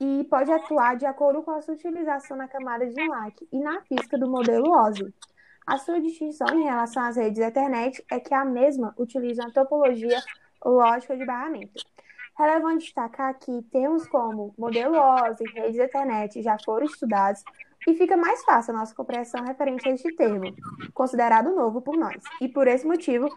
e 0.01 0.25
pode 0.31 0.51
atuar 0.53 0.97
de 0.97 1.07
acordo 1.07 1.43
com 1.43 1.51
a 1.51 1.61
sua 1.61 1.75
utilização 1.75 2.37
na 2.37 2.49
camada 2.49 2.87
de 2.87 3.09
lac 3.09 3.35
e 3.53 3.59
na 3.59 3.81
física 3.83 4.17
do 4.17 4.31
modelo 4.31 4.71
OSI. 4.71 5.13
A 5.67 5.77
sua 5.77 6.01
distinção 6.01 6.49
em 6.59 6.65
relação 6.65 7.03
às 7.03 7.17
redes 7.17 7.41
Ethernet 7.41 8.03
é 8.11 8.19
que 8.19 8.33
a 8.33 8.45
mesma 8.45 8.95
utiliza 8.97 9.43
uma 9.43 9.53
topologia 9.53 10.19
lógica 10.65 11.17
de 11.17 11.27
barramento. 11.27 11.85
Relevante 12.39 12.85
destacar 12.85 13.37
que 13.39 13.63
termos 13.71 14.07
como 14.09 14.55
modelo 14.57 14.97
OSI 14.97 15.45
redes 15.55 15.79
Ethernet 15.79 16.41
já 16.41 16.57
foram 16.65 16.87
estudados 16.87 17.43
e 17.87 17.95
fica 17.95 18.17
mais 18.17 18.45
fácil 18.45 18.75
a 18.75 18.79
nossa 18.79 18.95
compreensão 18.95 19.45
referente 19.45 19.89
a 19.89 19.93
este 19.93 20.15
termo, 20.15 20.55
considerado 20.95 21.55
novo 21.55 21.83
por 21.83 21.97
nós. 21.97 22.23
E 22.41 22.49
por 22.49 22.67
esse 22.67 22.87
motivo 22.87 23.29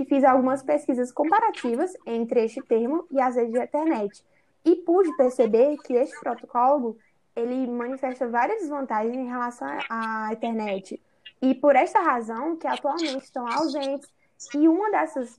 que 0.00 0.06
fiz 0.06 0.24
algumas 0.24 0.62
pesquisas 0.62 1.12
comparativas 1.12 1.92
entre 2.06 2.44
este 2.44 2.62
termo 2.62 3.06
e 3.10 3.20
as 3.20 3.36
redes 3.36 3.52
de 3.52 3.58
Ethernet, 3.58 4.24
e 4.64 4.76
pude 4.76 5.14
perceber 5.14 5.76
que 5.84 5.92
este 5.92 6.18
protocolo 6.20 6.96
ele 7.36 7.66
manifesta 7.66 8.26
várias 8.26 8.60
desvantagens 8.60 9.14
em 9.14 9.28
relação 9.28 9.68
à 9.90 10.32
internet. 10.32 10.98
E 11.42 11.54
por 11.54 11.76
esta 11.76 12.00
razão 12.00 12.56
que 12.56 12.66
atualmente 12.66 13.24
estão 13.24 13.46
ausentes. 13.46 14.08
E 14.54 14.66
uma 14.66 14.90
dessas, 14.90 15.38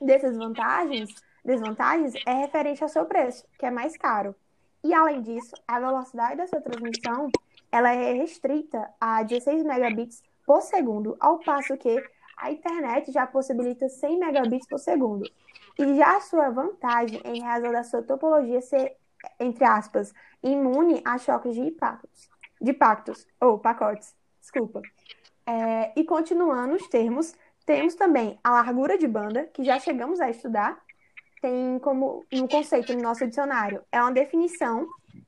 dessas 0.00 0.38
vantagens, 0.38 1.10
desvantagens 1.44 2.14
é 2.26 2.32
referente 2.32 2.82
ao 2.82 2.88
seu 2.88 3.04
preço, 3.04 3.44
que 3.58 3.66
é 3.66 3.70
mais 3.70 3.94
caro. 3.98 4.34
E 4.82 4.94
além 4.94 5.20
disso, 5.20 5.54
a 5.68 5.78
velocidade 5.78 6.36
da 6.36 6.46
sua 6.46 6.62
transmissão 6.62 7.30
ela 7.70 7.92
é 7.92 8.14
restrita 8.14 8.88
a 8.98 9.22
16 9.22 9.62
megabits 9.64 10.22
por 10.46 10.62
segundo, 10.62 11.14
ao 11.20 11.38
passo 11.40 11.76
que 11.76 12.02
a 12.42 12.50
internet 12.50 13.12
já 13.12 13.26
possibilita 13.26 13.88
100 13.88 14.18
megabits 14.18 14.66
por 14.66 14.78
segundo. 14.78 15.24
E 15.78 15.94
já 15.96 16.16
a 16.16 16.20
sua 16.20 16.50
vantagem 16.50 17.20
em 17.24 17.40
razão 17.40 17.72
da 17.72 17.84
sua 17.84 18.02
topologia 18.02 18.60
ser, 18.60 18.96
entre 19.38 19.64
aspas, 19.64 20.12
imune 20.42 21.00
a 21.04 21.16
choques 21.18 21.54
de 21.54 21.60
impactos, 21.60 22.28
de 22.60 22.72
pactos, 22.72 23.26
ou 23.40 23.58
pacotes, 23.58 24.14
desculpa. 24.40 24.82
É, 25.46 25.92
e 25.98 26.04
continuando 26.04 26.74
os 26.74 26.88
termos, 26.88 27.32
temos 27.64 27.94
também 27.94 28.38
a 28.42 28.50
largura 28.50 28.98
de 28.98 29.06
banda, 29.06 29.44
que 29.44 29.62
já 29.62 29.78
chegamos 29.78 30.20
a 30.20 30.28
estudar, 30.28 30.82
tem 31.40 31.78
como 31.78 32.24
um 32.32 32.46
conceito 32.46 32.92
no 32.92 33.02
nosso 33.02 33.26
dicionário, 33.26 33.82
é 33.90 34.00
uma 34.00 34.12
definição 34.12 34.86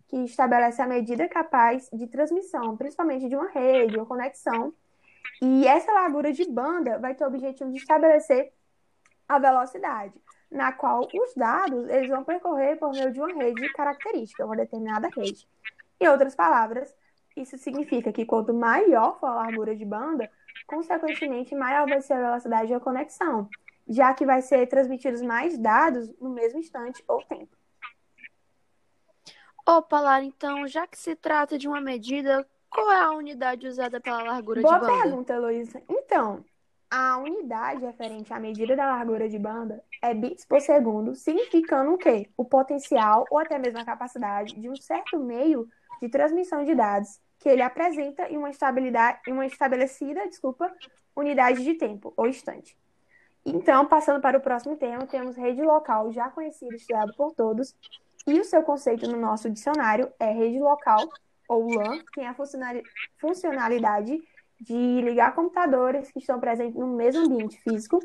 que 0.09 0.16
estabelece 0.18 0.80
a 0.83 0.87
medida 0.87 1.28
capaz 1.28 1.88
de 1.92 2.06
transmissão, 2.06 2.76
principalmente 2.76 3.28
de 3.28 3.37
uma 3.37 3.49
rede 3.49 3.99
ou 3.99 4.06
conexão. 4.06 4.73
E 5.43 5.66
essa 5.66 5.93
largura 5.93 6.33
de 6.33 6.49
banda 6.50 6.99
vai 6.99 7.14
ter 7.14 7.25
o 7.25 7.28
objetivo 7.28 7.71
de 7.71 7.78
estabelecer 7.78 8.52
a 9.28 9.38
velocidade 9.38 10.14
na 10.54 10.73
qual 10.73 11.09
os 11.12 11.35
dados 11.35 11.88
eles 11.88 12.09
vão 12.09 12.23
percorrer 12.23 12.78
por 12.78 12.93
meio 12.93 13.12
de 13.12 13.19
uma 13.19 13.35
rede 13.35 13.73
característica, 13.73 14.47
uma 14.47 14.57
determinada 14.57 15.09
rede. 15.09 15.49
Em 16.00 16.07
outras 16.07 16.35
palavras, 16.37 16.95
isso 17.37 17.59
significa 17.59 18.12
que 18.12 18.25
quanto 18.25 18.54
maior 18.54 19.19
for 19.19 19.26
a 19.26 19.35
largura 19.35 19.75
de 19.75 19.85
banda, 19.85 20.31
consequentemente 20.66 21.54
maior 21.57 21.88
vai 21.88 22.00
ser 22.00 22.14
a 22.14 22.28
velocidade 22.28 22.73
da 22.73 22.78
conexão, 22.78 23.49
já 23.88 24.14
que 24.14 24.25
vai 24.25 24.40
ser 24.40 24.66
transmitidos 24.69 25.21
mais 25.21 25.59
dados 25.59 26.09
no 26.21 26.31
mesmo 26.31 26.61
instante 26.61 27.02
ou 27.09 27.21
tempo. 27.25 27.57
Opa, 29.66 30.00
Lara, 30.00 30.25
então, 30.25 30.69
já 30.69 30.87
que 30.87 30.99
se 30.99 31.16
trata 31.16 31.59
de 31.59 31.66
uma 31.66 31.81
medida, 31.81 32.47
qual 32.75 32.90
é 32.90 33.00
a 33.00 33.12
unidade 33.12 33.69
usada 33.69 34.00
pela 34.00 34.23
largura 34.23 34.61
Boa 34.61 34.75
de 34.75 34.81
banda? 34.81 34.93
Boa 34.93 35.02
pergunta, 35.02 35.33
Heloísa. 35.33 35.83
Então, 35.88 36.45
a 36.90 37.19
unidade 37.19 37.85
referente 37.85 38.33
à 38.33 38.40
medida 38.40 38.75
da 38.75 38.87
largura 38.87 39.28
de 39.28 39.38
banda 39.38 39.83
é 40.02 40.12
bits 40.12 40.45
por 40.45 40.61
segundo, 40.61 41.14
significando 41.14 41.93
o 41.93 41.99
quê? 41.99 42.28
O 42.37 42.45
potencial 42.45 43.25
ou 43.31 43.38
até 43.38 43.59
mesmo 43.59 43.78
a 43.78 43.85
capacidade 43.85 44.59
de 44.61 44.69
um 44.69 44.76
certo 44.76 45.19
meio 45.19 45.69
de 46.02 46.09
transmissão 46.09 46.64
de 46.64 46.75
dados 46.75 47.21
que 47.38 47.49
ele 47.49 47.62
apresenta 47.62 48.28
em 48.28 48.37
uma 48.37 48.50
estabilidade, 48.50 49.21
em 49.28 49.33
uma 49.33 49.47
estabelecida, 49.47 50.26
desculpa, 50.26 50.73
unidade 51.14 51.62
de 51.62 51.75
tempo 51.75 52.12
ou 52.16 52.26
instante. 52.26 52.76
Então, 53.47 53.85
passando 53.87 54.21
para 54.21 54.38
o 54.38 54.40
próximo 54.40 54.76
tema, 54.76 55.07
temos 55.07 55.37
rede 55.37 55.62
local, 55.62 56.11
já 56.11 56.31
conhecido 56.31 56.73
e 56.73 56.76
estudado 56.76 57.14
por 57.14 57.33
todos, 57.35 57.75
e 58.26 58.40
o 58.40 58.45
seu 58.45 58.62
conceito 58.62 59.07
no 59.07 59.21
nosso 59.21 59.50
dicionário 59.50 60.11
é 60.19 60.31
rede 60.31 60.59
local, 60.59 61.00
ou 61.48 61.68
LAN, 61.74 61.98
que 61.98 62.12
tem 62.12 62.26
a 62.26 62.34
funcionalidade 63.20 64.22
de 64.60 65.00
ligar 65.02 65.34
computadores 65.34 66.10
que 66.10 66.18
estão 66.18 66.40
presentes 66.40 66.76
no 66.76 66.86
mesmo 66.86 67.24
ambiente 67.24 67.60
físico. 67.62 68.00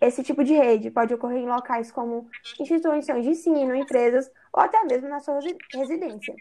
Esse 0.00 0.22
tipo 0.22 0.42
de 0.42 0.54
rede 0.54 0.90
pode 0.90 1.12
ocorrer 1.12 1.40
em 1.40 1.48
locais 1.48 1.92
como 1.92 2.28
instituições 2.58 3.24
de 3.24 3.30
ensino, 3.30 3.74
empresas 3.74 4.30
ou 4.52 4.62
até 4.62 4.82
mesmo 4.84 5.08
na 5.08 5.20
sua 5.20 5.38
residência. 5.74 6.34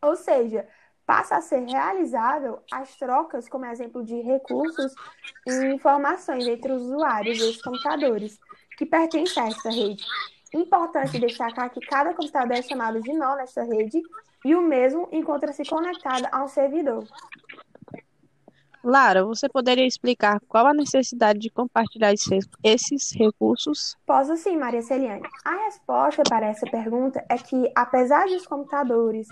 Ou 0.00 0.16
seja, 0.16 0.66
passa 1.04 1.36
a 1.36 1.40
ser 1.40 1.64
realizável 1.64 2.60
as 2.72 2.96
trocas, 2.96 3.48
como 3.48 3.66
exemplo 3.66 4.04
de 4.04 4.20
recursos 4.20 4.94
e 5.46 5.74
informações 5.74 6.46
entre 6.46 6.72
os 6.72 6.82
usuários 6.82 7.38
desses 7.38 7.62
computadores 7.62 8.38
que 8.76 8.86
pertencem 8.86 9.42
a 9.42 9.48
esta 9.48 9.70
rede. 9.70 10.04
Importante 10.54 11.18
destacar 11.18 11.68
que 11.70 11.80
cada 11.80 12.14
computador 12.14 12.56
é 12.56 12.62
chamado 12.62 13.00
de 13.02 13.12
nó 13.12 13.36
nesta 13.36 13.64
rede 13.64 14.00
e 14.44 14.54
o 14.54 14.60
mesmo 14.60 15.08
encontra-se 15.12 15.64
conectado 15.64 16.26
a 16.30 16.44
um 16.44 16.48
servidor. 16.48 17.04
Lara, 18.82 19.24
você 19.24 19.48
poderia 19.48 19.86
explicar 19.86 20.40
qual 20.48 20.66
a 20.66 20.72
necessidade 20.72 21.38
de 21.40 21.50
compartilhar 21.50 22.12
esses 22.62 23.12
recursos? 23.12 23.96
Posso 24.06 24.36
sim, 24.36 24.56
Maria 24.56 24.82
Celiane. 24.82 25.28
A 25.44 25.64
resposta 25.66 26.22
para 26.28 26.46
essa 26.46 26.64
pergunta 26.70 27.24
é 27.28 27.36
que, 27.36 27.70
apesar 27.74 28.26
de 28.26 28.36
os 28.36 28.46
computadores 28.46 29.26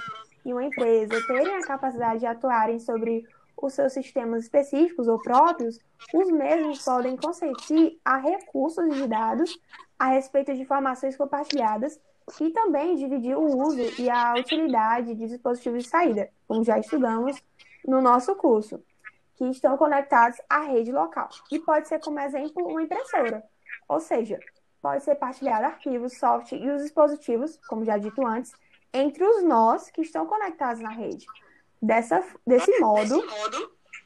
e 0.44 0.52
uma 0.52 0.64
empresa 0.64 1.14
terem 1.26 1.54
a 1.54 1.66
capacidade 1.66 2.20
de 2.20 2.26
atuarem 2.26 2.80
sobre 2.80 3.25
os 3.56 3.72
seus 3.72 3.92
sistemas 3.92 4.42
específicos 4.42 5.08
ou 5.08 5.18
próprios, 5.22 5.78
os 6.12 6.30
mesmos 6.30 6.84
podem 6.84 7.16
consentir 7.16 7.98
a 8.04 8.18
recursos 8.18 8.94
de 8.94 9.06
dados 9.06 9.58
a 9.98 10.08
respeito 10.08 10.52
de 10.52 10.60
informações 10.60 11.16
compartilhadas 11.16 11.98
e 12.40 12.50
também 12.50 12.97
dividir 12.97 13.37
o 13.37 13.45
uso 13.45 13.80
e 14.00 14.11
a 14.11 14.35
utilidade 14.35 15.14
de 15.14 15.28
dispositivos 15.28 15.85
de 15.85 15.88
saída, 15.88 16.30
como 16.47 16.64
já 16.64 16.78
estudamos 16.78 17.40
no 17.87 18.00
nosso 18.00 18.35
curso 18.35 18.83
que 19.37 19.45
estão 19.45 19.76
conectados 19.76 20.40
à 20.49 20.61
rede 20.61 20.90
local. 20.90 21.28
E 21.52 21.59
pode 21.59 21.88
ser, 21.88 22.00
como 22.00 22.18
exemplo, 22.18 22.66
uma 22.66 22.83
impressora. 22.83 23.45
Ou 23.88 24.00
seja, 24.00 24.40
pode 24.80 25.04
ser 25.04 25.14
partilhado 25.16 25.66
arquivos, 25.66 26.18
software 26.18 26.59
e 26.59 26.71
os 26.71 26.83
dispositivos, 26.83 27.59
como 27.68 27.85
já 27.85 27.99
dito 27.99 28.26
antes, 28.26 28.52
entre 28.92 29.23
os 29.25 29.45
nós 29.45 29.90
que 29.90 30.00
estão 30.00 30.26
conectados 30.26 30.83
na 30.83 30.90
rede. 30.90 31.26
Dessa, 31.80 32.25
desse 32.47 32.78
modo, 32.80 33.23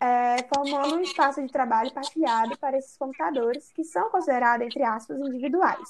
é, 0.01 0.37
formando 0.53 0.97
um 0.97 1.01
espaço 1.01 1.41
de 1.41 1.53
trabalho 1.53 1.93
partilhado 1.95 2.59
para 2.59 2.77
esses 2.77 2.97
computadores 2.97 3.71
que 3.73 3.85
são 3.85 4.11
considerados, 4.11 4.67
entre 4.67 4.83
aspas, 4.83 5.17
individuais. 5.19 5.89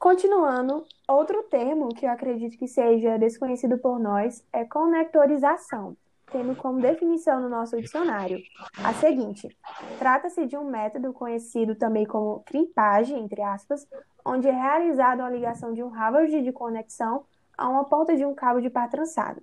Continuando, 0.00 0.86
outro 1.06 1.42
termo 1.42 1.94
que 1.94 2.06
eu 2.06 2.10
acredito 2.10 2.56
que 2.56 2.66
seja 2.66 3.18
desconhecido 3.18 3.76
por 3.76 4.00
nós 4.00 4.42
é 4.50 4.64
conectorização 4.64 5.94
tendo 6.32 6.56
como 6.56 6.80
definição 6.80 7.40
no 7.40 7.50
nosso 7.50 7.78
dicionário 7.78 8.38
a 8.82 8.94
seguinte: 8.94 9.54
trata-se 9.98 10.46
de 10.46 10.56
um 10.56 10.64
método 10.64 11.12
conhecido 11.12 11.74
também 11.74 12.06
como 12.06 12.40
crimpagem, 12.46 13.18
entre 13.18 13.42
aspas, 13.42 13.86
onde 14.24 14.48
é 14.48 14.52
realizada 14.52 15.22
uma 15.22 15.30
ligação 15.30 15.74
de 15.74 15.82
um 15.82 15.94
halved 15.94 16.42
de 16.42 16.50
conexão 16.50 17.24
a 17.58 17.68
uma 17.68 17.84
ponta 17.84 18.16
de 18.16 18.24
um 18.24 18.34
cabo 18.34 18.60
de 18.60 18.70
par 18.70 18.88
trançado. 18.88 19.42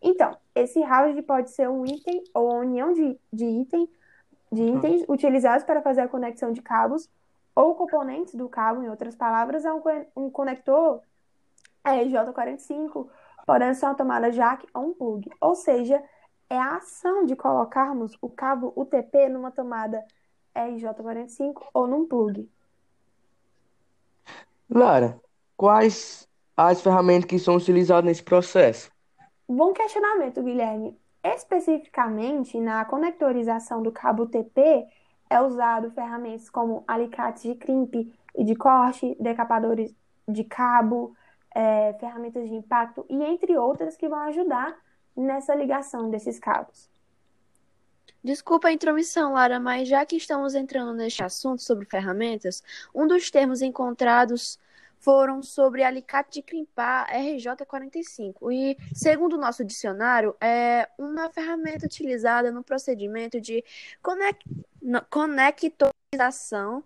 Então, 0.00 0.34
esse 0.54 0.82
halved 0.82 1.20
pode 1.22 1.50
ser 1.50 1.68
um 1.68 1.84
item 1.84 2.22
ou 2.32 2.50
uma 2.50 2.60
união 2.60 2.94
de, 2.94 3.18
de, 3.30 3.44
item, 3.44 3.86
de 4.50 4.62
itens 4.62 5.04
utilizados 5.06 5.64
para 5.64 5.82
fazer 5.82 6.00
a 6.00 6.08
conexão 6.08 6.50
de 6.50 6.62
cabos 6.62 7.10
ou 7.54 7.74
componentes 7.74 8.34
do 8.34 8.48
cabo, 8.48 8.82
em 8.82 8.88
outras 8.88 9.14
palavras, 9.14 9.64
a 9.66 9.74
um, 9.74 10.30
conector 10.30 11.00
RJ45, 11.84 13.08
podendo 13.46 13.74
ser 13.74 13.86
uma 13.86 13.94
tomada 13.94 14.30
jack 14.30 14.66
ou 14.74 14.90
um 14.90 14.94
plug. 14.94 15.30
Ou 15.40 15.54
seja, 15.54 16.02
é 16.48 16.56
a 16.56 16.76
ação 16.76 17.24
de 17.24 17.36
colocarmos 17.36 18.16
o 18.20 18.28
cabo 18.28 18.72
UTP 18.76 19.28
numa 19.28 19.50
tomada 19.50 20.04
RJ45 20.54 21.66
ou 21.74 21.86
num 21.86 22.06
plug. 22.06 22.48
Lara, 24.70 25.20
quais 25.56 26.28
as 26.56 26.82
ferramentas 26.82 27.24
que 27.26 27.38
são 27.38 27.56
utilizadas 27.56 28.04
nesse 28.04 28.22
processo? 28.22 28.90
Bom 29.48 29.72
questionamento, 29.72 30.42
Guilherme. 30.42 30.98
Especificamente 31.24 32.60
na 32.60 32.84
conectorização 32.84 33.82
do 33.82 33.90
cabo 33.90 34.24
UTP, 34.24 34.86
é 35.30 35.40
usado 35.40 35.90
ferramentas 35.90 36.48
como 36.48 36.84
alicates 36.86 37.42
de 37.42 37.54
crimp 37.54 37.94
e 37.94 38.44
de 38.44 38.54
corte, 38.54 39.16
decapadores 39.20 39.94
de 40.26 40.44
cabo, 40.44 41.14
é, 41.54 41.94
ferramentas 41.94 42.48
de 42.48 42.54
impacto 42.54 43.04
e 43.08 43.22
entre 43.22 43.56
outras 43.56 43.96
que 43.96 44.08
vão 44.08 44.20
ajudar 44.20 44.76
nessa 45.16 45.54
ligação 45.54 46.10
desses 46.10 46.38
cabos. 46.38 46.88
Desculpa 48.22 48.68
a 48.68 48.72
intromissão, 48.72 49.32
Lara, 49.32 49.60
mas 49.60 49.88
já 49.88 50.04
que 50.04 50.16
estamos 50.16 50.54
entrando 50.54 50.92
neste 50.92 51.22
assunto 51.22 51.62
sobre 51.62 51.86
ferramentas, 51.86 52.62
um 52.94 53.06
dos 53.06 53.30
termos 53.30 53.62
encontrados 53.62 54.58
foram 55.00 55.42
sobre 55.42 55.82
alicate 55.82 56.40
de 56.40 56.42
crimpar 56.42 57.08
RJ45 57.10 58.52
e, 58.52 58.76
segundo 58.94 59.34
o 59.34 59.40
nosso 59.40 59.64
dicionário, 59.64 60.36
é 60.40 60.88
uma 60.98 61.30
ferramenta 61.30 61.86
utilizada 61.86 62.50
no 62.50 62.62
procedimento 62.62 63.40
de 63.40 63.64
conectorização 65.10 66.84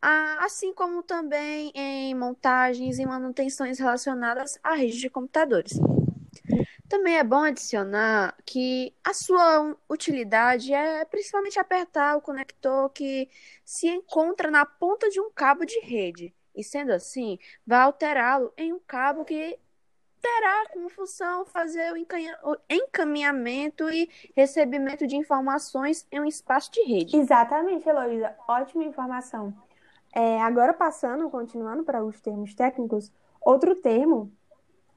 assim 0.00 0.72
como 0.72 1.02
também 1.02 1.72
em 1.74 2.14
montagens 2.14 2.98
e 2.98 3.06
manutenções 3.06 3.78
relacionadas 3.78 4.58
à 4.62 4.74
rede 4.74 4.98
de 4.98 5.10
computadores. 5.10 5.72
Também 6.88 7.18
é 7.18 7.24
bom 7.24 7.42
adicionar 7.42 8.34
que 8.46 8.94
a 9.04 9.12
sua 9.12 9.76
utilidade 9.90 10.72
é 10.72 11.04
principalmente 11.04 11.58
apertar 11.58 12.16
o 12.16 12.20
conector 12.20 12.88
que 12.90 13.28
se 13.62 13.88
encontra 13.88 14.50
na 14.50 14.64
ponta 14.64 15.10
de 15.10 15.20
um 15.20 15.30
cabo 15.30 15.66
de 15.66 15.78
rede, 15.80 16.34
e 16.58 16.64
sendo 16.64 16.92
assim, 16.92 17.38
vai 17.64 17.80
alterá-lo 17.80 18.52
em 18.56 18.72
um 18.72 18.80
cabo 18.80 19.24
que 19.24 19.58
terá 20.20 20.66
como 20.72 20.88
função 20.88 21.46
fazer 21.46 21.92
o 21.92 22.56
encaminhamento 22.68 23.88
e 23.88 24.10
recebimento 24.36 25.06
de 25.06 25.16
informações 25.16 26.04
em 26.10 26.20
um 26.20 26.24
espaço 26.24 26.72
de 26.72 26.82
rede. 26.82 27.16
Exatamente, 27.16 27.88
Heloísa. 27.88 28.34
Ótima 28.48 28.82
informação. 28.82 29.54
É, 30.12 30.42
agora 30.42 30.74
passando, 30.74 31.30
continuando 31.30 31.84
para 31.84 32.04
os 32.04 32.20
termos 32.20 32.52
técnicos, 32.54 33.12
outro 33.40 33.76
termo 33.76 34.32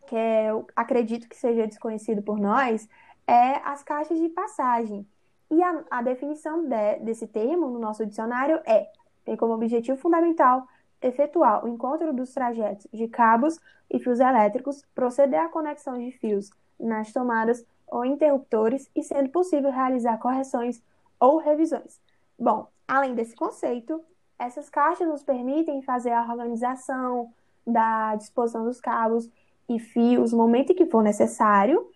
que 0.08 0.16
é, 0.16 0.50
acredito 0.76 1.30
que 1.30 1.38
seja 1.38 1.68
desconhecido 1.68 2.24
por 2.24 2.40
nós 2.40 2.90
é 3.28 3.58
as 3.64 3.84
caixas 3.84 4.18
de 4.18 4.30
passagem. 4.30 5.08
E 5.52 5.62
a, 5.62 5.84
a 5.92 6.02
definição 6.02 6.64
de, 6.68 7.00
desse 7.02 7.28
termo 7.28 7.70
no 7.70 7.78
nosso 7.78 8.06
dicionário 8.06 8.60
é: 8.66 8.90
tem 9.24 9.36
como 9.36 9.54
objetivo 9.54 9.98
fundamental 9.98 10.68
efetuar 11.02 11.66
o 11.66 11.68
encontro 11.68 12.14
dos 12.14 12.34
trajetos 12.34 12.88
de 12.94 13.08
cabos 13.08 13.60
e 13.90 14.00
fios 14.00 14.20
elétricos, 14.20 14.84
proceder 14.94 15.40
à 15.40 15.50
conexão 15.50 15.98
de 15.98 16.12
fios 16.12 16.52
nas 16.80 17.12
tomadas 17.12 17.66
ou 17.88 18.06
interruptores 18.06 18.90
e, 18.96 19.04
sendo 19.04 19.30
possível, 19.30 19.72
realizar 19.72 20.18
correções 20.18 20.82
ou 21.20 21.38
revisões. 21.38 22.00
Bom, 22.40 22.68
além 22.88 23.14
desse 23.14 23.36
conceito, 23.36 24.02
essas 24.40 24.70
caixas 24.70 25.08
nos 25.08 25.24
permitem 25.24 25.82
fazer 25.82 26.12
a 26.12 26.22
organização 26.22 27.32
da 27.66 28.16
disposição 28.16 28.64
dos 28.64 28.80
cabos 28.80 29.30
e 29.70 29.78
fios 29.78 30.32
no 30.32 30.40
momento 30.40 30.72
em 30.72 30.76
que 30.76 30.86
for 30.86 31.04
necessário, 31.04 31.88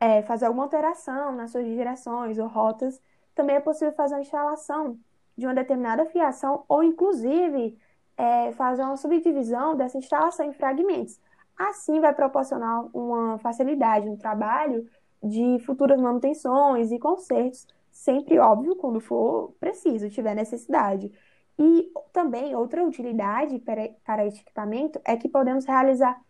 é, 0.00 0.22
fazer 0.22 0.46
alguma 0.46 0.64
alteração 0.64 1.32
nas 1.32 1.52
suas 1.52 1.64
direções 1.64 2.38
ou 2.38 2.48
rotas. 2.48 3.00
Também 3.34 3.56
é 3.56 3.60
possível 3.60 3.94
fazer 3.94 4.16
a 4.16 4.20
instalação 4.20 4.98
de 5.36 5.46
uma 5.46 5.54
determinada 5.54 6.04
fiação 6.06 6.64
ou, 6.68 6.82
inclusive, 6.82 7.78
é, 8.16 8.52
fazer 8.52 8.82
uma 8.82 8.96
subdivisão 8.96 9.76
dessa 9.76 9.98
instalação 9.98 10.46
em 10.46 10.52
fragmentos. 10.52 11.18
Assim, 11.56 12.00
vai 12.00 12.14
proporcionar 12.14 12.84
uma 12.96 13.38
facilidade 13.38 14.08
no 14.08 14.16
trabalho 14.16 14.88
de 15.22 15.58
futuras 15.60 16.00
manutenções 16.00 16.90
e 16.90 16.98
consertos, 16.98 17.66
sempre 17.90 18.38
óbvio 18.38 18.74
quando 18.74 19.00
for 19.00 19.52
preciso, 19.60 20.10
tiver 20.10 20.34
necessidade. 20.34 21.12
E 21.58 21.92
também 22.12 22.56
outra 22.56 22.82
utilidade 22.82 23.58
para, 23.60 23.90
para 24.04 24.26
este 24.26 24.40
equipamento 24.40 25.00
é 25.04 25.16
que 25.16 25.28
podemos 25.28 25.64
realizar 25.64 26.20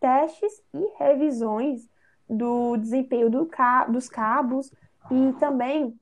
testes 0.00 0.62
e 0.74 0.92
revisões 0.98 1.88
do 2.28 2.76
desempenho 2.76 3.28
do 3.28 3.48
dos 3.88 4.08
cabos 4.08 4.72
e 5.10 5.32
também 5.38 5.98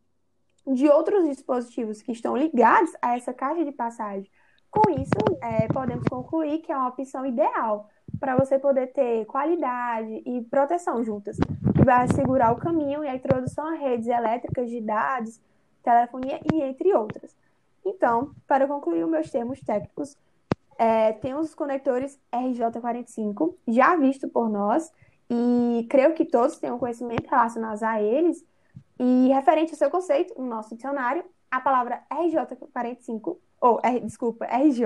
de 0.67 0.89
outros 0.89 1.27
dispositivos 1.27 2.03
que 2.03 2.13
estão 2.13 2.37
ligados 2.37 2.93
a 3.01 3.17
essa 3.17 3.33
caixa 3.33 3.65
de 3.65 3.73
passagem. 3.73 4.31
Com 4.79 4.93
isso, 4.93 5.11
é, 5.43 5.67
podemos 5.67 6.05
concluir 6.09 6.61
que 6.61 6.71
é 6.71 6.77
uma 6.77 6.87
opção 6.87 7.27
ideal 7.27 7.89
para 8.21 8.37
você 8.37 8.61
poder 8.61 8.93
ter 8.93 9.25
qualidade 9.27 10.23
e 10.25 10.41
proteção 10.43 11.03
juntas, 11.03 11.37
que 11.75 11.85
vai 11.85 12.05
assegurar 12.05 12.53
o 12.53 12.57
caminho 12.57 13.03
e 13.03 13.09
a 13.09 13.17
introdução 13.17 13.67
a 13.67 13.73
redes 13.73 14.07
elétricas 14.07 14.71
de 14.71 14.81
dados, 14.81 15.41
telefonia 15.83 16.41
e 16.53 16.63
entre 16.63 16.95
outras. 16.95 17.35
Então, 17.85 18.31
para 18.47 18.69
concluir 18.69 19.03
os 19.03 19.11
meus 19.11 19.29
termos 19.29 19.61
técnicos, 19.61 20.17
é, 20.79 21.13
tem 21.15 21.35
os 21.35 21.57
conectores 21.57 22.17
RJ45, 22.33 23.55
já 23.67 23.97
visto 23.97 24.29
por 24.29 24.49
nós, 24.49 24.93
e 25.29 25.89
creio 25.91 26.15
que 26.15 26.25
todos 26.25 26.57
tenham 26.59 26.79
conhecimento 26.79 27.29
relacionado 27.29 27.83
a 27.83 28.01
eles. 28.01 28.47
E 28.97 29.29
referente 29.29 29.73
ao 29.73 29.79
seu 29.79 29.91
conceito, 29.91 30.41
no 30.41 30.47
nosso 30.47 30.77
dicionário, 30.77 31.25
a 31.51 31.61
palavra 31.61 32.03
RJ45 32.11 33.37
ou 33.61 33.81
R, 33.83 34.01
desculpa, 34.01 34.47
RJ, 34.47 34.85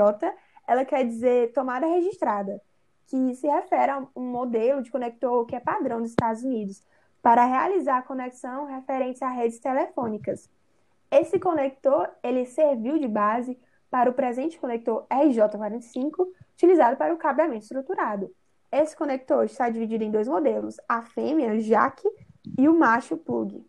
ela 0.66 0.84
quer 0.84 1.04
dizer 1.04 1.52
tomada 1.52 1.86
registrada, 1.86 2.60
que 3.06 3.34
se 3.34 3.46
refere 3.46 3.92
a 3.92 4.06
um 4.16 4.22
modelo 4.22 4.82
de 4.82 4.90
conector 4.90 5.44
que 5.46 5.56
é 5.56 5.60
padrão 5.60 6.00
dos 6.00 6.10
Estados 6.10 6.42
Unidos 6.42 6.82
para 7.20 7.44
realizar 7.44 7.98
a 7.98 8.02
conexão 8.02 8.66
referente 8.66 9.22
a 9.22 9.30
redes 9.30 9.58
telefônicas. 9.58 10.48
Esse 11.10 11.38
conector 11.38 12.10
ele 12.22 12.46
serviu 12.46 12.98
de 12.98 13.06
base 13.06 13.58
para 13.90 14.08
o 14.08 14.14
presente 14.14 14.58
conector 14.58 15.06
RJ45, 15.10 16.26
utilizado 16.54 16.96
para 16.96 17.12
o 17.12 17.18
cabeamento 17.18 17.64
estruturado. 17.64 18.34
Esse 18.72 18.96
conector 18.96 19.44
está 19.44 19.68
dividido 19.68 20.02
em 20.02 20.10
dois 20.10 20.26
modelos, 20.26 20.76
a 20.88 21.02
fêmea 21.02 21.60
jack 21.60 22.02
e 22.58 22.66
o 22.66 22.78
macho 22.78 23.18
plug. 23.18 23.62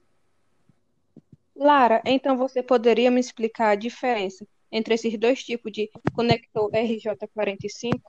Lara, 1.56 2.02
então 2.06 2.36
você 2.36 2.64
poderia 2.64 3.12
me 3.12 3.20
explicar 3.20 3.70
a 3.70 3.76
diferença 3.76 4.46
entre 4.72 4.96
esses 4.96 5.18
dois 5.18 5.44
tipos 5.44 5.72
de 5.72 5.90
conector 6.16 6.70
RJ45? 6.72 8.02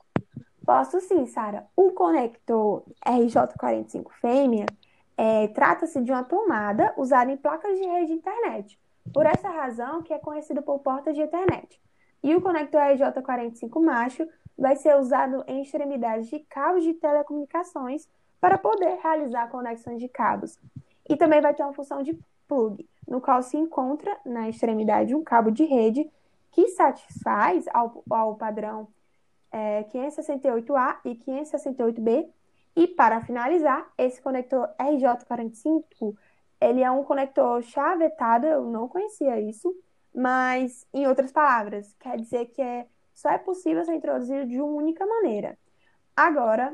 Posso 0.65 0.99
sim, 0.99 1.27
Sara. 1.27 1.67
O 1.75 1.91
conector 1.91 2.83
RJ45 3.05 4.09
fêmea 4.19 4.65
é, 5.15 5.47
trata-se 5.49 6.01
de 6.01 6.11
uma 6.11 6.23
tomada 6.23 6.93
usada 6.97 7.31
em 7.31 7.37
placas 7.37 7.77
de 7.77 7.85
rede 7.85 8.07
de 8.07 8.13
internet. 8.13 8.79
Por 9.13 9.27
essa 9.27 9.47
razão 9.47 10.01
que 10.01 10.11
é 10.11 10.17
conhecido 10.17 10.63
por 10.63 10.79
porta 10.79 11.13
de 11.13 11.21
internet. 11.21 11.79
E 12.23 12.35
o 12.35 12.41
conector 12.41 12.81
RJ45 12.81 13.79
macho 13.79 14.27
vai 14.57 14.75
ser 14.75 14.97
usado 14.97 15.43
em 15.47 15.61
extremidades 15.61 16.27
de 16.27 16.39
cabos 16.39 16.83
de 16.83 16.95
telecomunicações 16.95 18.07
para 18.41 18.57
poder 18.57 18.97
realizar 19.03 19.47
conexões 19.49 19.99
de 19.99 20.07
cabos. 20.07 20.57
E 21.07 21.15
também 21.15 21.41
vai 21.41 21.53
ter 21.53 21.61
uma 21.61 21.73
função 21.73 22.01
de 22.01 22.17
plug, 22.47 22.87
no 23.07 23.21
qual 23.21 23.41
se 23.43 23.57
encontra 23.57 24.15
na 24.25 24.49
extremidade 24.49 25.15
um 25.15 25.23
cabo 25.23 25.51
de 25.51 25.63
rede 25.65 26.09
que 26.51 26.69
satisfaz 26.69 27.65
ao, 27.73 28.03
ao 28.09 28.35
padrão 28.35 28.87
é, 29.51 29.83
568A 29.83 30.97
e 31.05 31.15
568B. 31.15 32.27
E 32.75 32.87
para 32.87 33.21
finalizar, 33.21 33.89
esse 33.97 34.21
conector 34.21 34.69
RJ45, 34.77 36.15
ele 36.59 36.81
é 36.81 36.91
um 36.91 37.03
conector 37.03 37.61
chavetado, 37.63 38.45
eu 38.45 38.65
não 38.65 38.87
conhecia 38.87 39.39
isso, 39.39 39.73
mas 40.13 40.85
em 40.93 41.07
outras 41.07 41.31
palavras, 41.31 41.93
quer 41.99 42.17
dizer 42.17 42.47
que 42.47 42.61
é, 42.61 42.85
só 43.13 43.29
é 43.29 43.37
possível 43.37 43.83
ser 43.85 43.95
introduzido 43.95 44.45
de 44.45 44.59
uma 44.59 44.73
única 44.73 45.05
maneira. 45.05 45.57
Agora, 46.15 46.73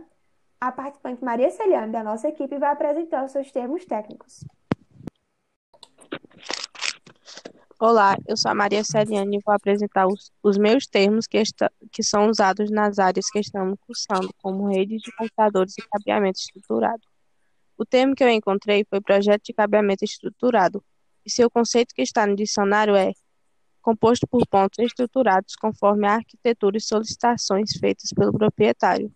a 0.59 0.71
participante 0.71 1.23
Maria 1.23 1.49
Celiane, 1.49 1.91
da 1.91 2.03
nossa 2.03 2.29
equipe, 2.29 2.57
vai 2.57 2.71
apresentar 2.71 3.25
os 3.25 3.31
seus 3.31 3.51
termos 3.51 3.85
técnicos. 3.85 4.45
Olá, 7.83 8.15
eu 8.27 8.37
sou 8.37 8.51
a 8.51 8.53
Maria 8.53 8.83
Celiane 8.83 9.37
e 9.37 9.41
vou 9.43 9.55
apresentar 9.55 10.05
os, 10.05 10.31
os 10.43 10.55
meus 10.55 10.85
termos 10.85 11.25
que, 11.25 11.35
esta, 11.39 11.71
que 11.91 12.03
são 12.03 12.29
usados 12.29 12.69
nas 12.69 12.99
áreas 12.99 13.25
que 13.31 13.39
estamos 13.39 13.75
cursando, 13.87 14.29
como 14.37 14.67
redes 14.67 15.01
de 15.01 15.11
computadores 15.15 15.75
e 15.79 15.81
cabeamento 15.89 16.37
estruturado. 16.37 17.01
O 17.75 17.83
termo 17.83 18.13
que 18.13 18.23
eu 18.23 18.29
encontrei 18.29 18.85
foi 18.87 19.01
projeto 19.01 19.45
de 19.45 19.53
cabeamento 19.53 20.05
estruturado, 20.05 20.83
e 21.25 21.31
seu 21.31 21.49
conceito 21.49 21.95
que 21.95 22.03
está 22.03 22.27
no 22.27 22.35
dicionário 22.35 22.95
é 22.95 23.13
composto 23.81 24.27
por 24.27 24.45
pontos 24.45 24.77
estruturados 24.77 25.55
conforme 25.55 26.05
a 26.05 26.17
arquitetura 26.17 26.77
e 26.77 26.81
solicitações 26.81 27.71
feitas 27.79 28.11
pelo 28.15 28.31
proprietário. 28.31 29.11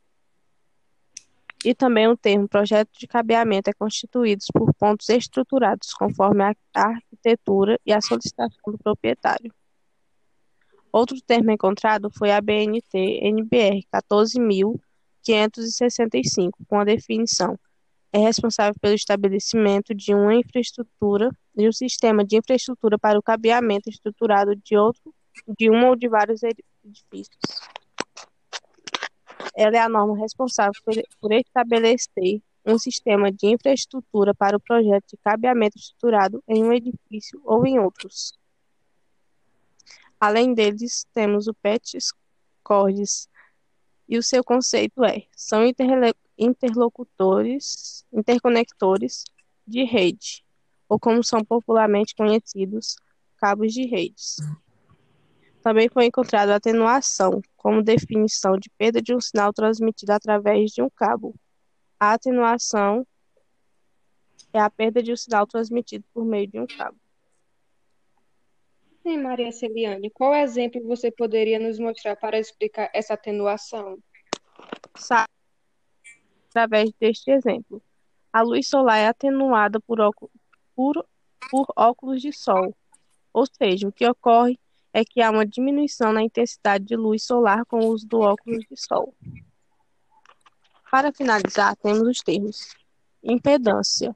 E 1.66 1.74
também 1.74 2.08
o 2.08 2.16
termo 2.16 2.48
projeto 2.48 2.92
de 3.00 3.08
cabeamento 3.08 3.72
é 3.72 3.74
constituído 3.74 4.46
por 4.54 4.72
pontos 4.76 5.10
estruturados 5.10 5.92
conforme 5.94 6.44
a 6.44 6.54
arquitetura 6.76 7.80
e 7.84 7.92
a 7.92 8.00
solicitação 8.00 8.62
do 8.68 8.78
proprietário. 8.78 9.52
Outro 10.92 11.20
termo 11.26 11.50
encontrado 11.50 12.12
foi 12.16 12.32
a 12.32 12.40
BNT 12.40 13.20
NBR 13.24 13.84
14.565, 13.92 16.52
com 16.68 16.80
a 16.80 16.86
definição 16.86 17.58
é 18.14 18.20
responsável 18.20 18.76
pelo 18.80 18.94
estabelecimento 18.94 19.92
de 19.94 20.14
uma 20.14 20.36
infraestrutura 20.36 21.32
e 21.58 21.68
um 21.68 21.72
sistema 21.72 22.24
de 22.24 22.38
infraestrutura 22.38 22.98
para 22.98 23.20
o 23.20 23.24
cabeamento 23.24 23.90
estruturado 23.90 24.56
de 24.56 24.78
outro 24.78 25.14
de 25.58 25.70
um 25.70 25.88
ou 25.88 25.98
de 25.98 26.08
vários 26.08 26.42
edifícios. 26.42 27.75
Ela 29.56 29.78
é 29.78 29.80
a 29.80 29.90
norma 29.90 30.18
responsável 30.18 30.74
por, 31.20 31.32
estabelecer 31.32 32.42
um 32.66 32.78
sistema 32.78 33.32
de 33.32 33.48
infraestrutura 33.48 34.34
para 34.34 34.58
o 34.58 34.60
projeto 34.60 35.06
de 35.12 35.18
cabeamento 35.18 35.78
estruturado 35.78 36.44
em 36.48 36.64
um 36.64 36.74
edifício 36.74 37.40
ou 37.44 37.66
em 37.66 37.80
outros. 37.80 38.34
Além 40.20 40.54
deles, 40.54 41.06
temos 41.14 41.48
o 41.48 41.54
PETS 41.54 42.12
CORDES, 42.64 43.30
e 44.08 44.18
o 44.18 44.24
seu 44.24 44.44
conceito 44.44 45.04
é: 45.04 45.24
são 45.36 45.62
interlocutores, 46.38 48.06
interconectores 48.14 49.24
de 49.68 49.84
rede, 49.84 50.44
ou 50.88 51.00
como 51.00 51.24
são 51.24 51.44
popularmente 51.44 52.16
conhecidos, 52.16 52.96
cabos 53.38 53.74
de 53.74 53.86
redes. 53.86 54.38
Também 55.66 55.90
foi 55.90 56.06
encontrada 56.06 56.54
a 56.54 56.58
atenuação, 56.58 57.42
como 57.58 57.82
definição 57.82 58.56
de 58.56 58.70
perda 58.78 59.02
de 59.02 59.16
um 59.16 59.20
sinal 59.20 59.52
transmitido 59.52 60.12
através 60.12 60.70
de 60.70 60.80
um 60.84 60.90
cabo. 60.92 61.34
A 62.00 62.14
atenuação 62.14 63.04
é 64.54 64.60
a 64.60 64.70
perda 64.70 65.02
de 65.02 65.12
um 65.12 65.16
sinal 65.16 65.48
transmitido 65.48 66.06
por 66.14 66.24
meio 66.24 66.46
de 66.46 66.60
um 66.60 66.68
cabo. 66.68 66.96
Sim, 69.02 69.18
Maria 69.24 69.52
Celiane, 69.52 70.12
qual 70.12 70.36
exemplo 70.36 70.80
você 70.86 71.10
poderia 71.10 71.58
nos 71.58 71.80
mostrar 71.80 72.16
para 72.16 72.38
explicar 72.38 72.92
essa 72.94 73.16
atenuação? 73.16 73.98
Sa- 74.96 75.26
Através 76.50 76.92
deste 77.00 77.32
exemplo, 77.32 77.82
a 78.32 78.44
luz 78.44 78.68
solar 78.68 79.00
é 79.00 79.08
atenuada 79.08 79.80
por, 79.80 79.98
por- 80.76 81.08
por 81.50 81.66
óculos 81.76 82.22
de 82.22 82.32
sol, 82.32 82.72
ou 83.34 83.48
seja, 83.48 83.88
o 83.88 83.92
que 83.92 84.08
ocorre 84.08 84.60
é 84.96 85.04
que 85.04 85.22
há 85.22 85.30
uma 85.30 85.46
diminuição 85.46 86.14
na 86.14 86.24
intensidade 86.24 86.86
de 86.86 86.96
luz 86.96 87.26
solar 87.26 87.66
com 87.66 87.80
o 87.80 87.88
uso 87.90 88.08
do 88.08 88.22
óculos 88.22 88.64
de 88.64 88.78
sol. 88.78 89.14
Para 90.90 91.12
finalizar, 91.12 91.76
temos 91.76 92.08
os 92.08 92.22
termos 92.22 92.74
impedância, 93.22 94.16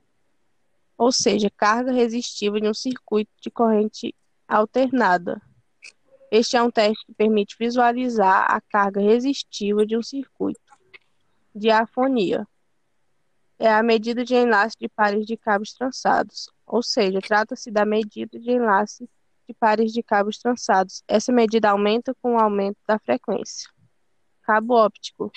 ou 0.98 1.12
seja, 1.12 1.50
carga 1.50 1.92
resistiva 1.92 2.62
de 2.62 2.70
um 2.70 2.74
circuito 2.74 3.30
de 3.42 3.52
corrente 3.52 4.16
alternada. 4.48 5.42
Este 6.32 6.56
é 6.56 6.64
um 6.64 6.72
teste 6.72 7.06
que 7.08 7.14
permite 7.14 7.58
visualizar 7.60 8.50
a 8.50 8.62
carga 8.62 9.02
resistiva 9.02 9.86
de 9.86 9.98
um 9.98 10.02
circuito. 10.02 10.62
Diafonia 11.54 12.48
é 13.60 13.70
a 13.70 13.84
medida 13.84 14.24
de 14.24 14.34
enlace 14.34 14.78
de 14.80 14.88
pares 14.88 15.26
de 15.26 15.36
cabos 15.36 15.74
trançados, 15.74 16.50
ou 16.66 16.82
seja, 16.82 17.20
trata-se 17.20 17.70
da 17.70 17.84
medida 17.84 18.40
de 18.40 18.52
enlace 18.52 19.10
de 19.50 19.54
pares 19.56 19.92
de 19.92 20.04
cabos 20.04 20.38
trançados. 20.38 21.04
Essa 21.08 21.32
medida 21.32 21.72
aumenta 21.72 22.14
com 22.22 22.36
o 22.36 22.40
aumento 22.40 22.78
da 22.88 23.00
frequência. 23.00 23.68
Cabo 24.44 24.76
óptico 24.76 25.32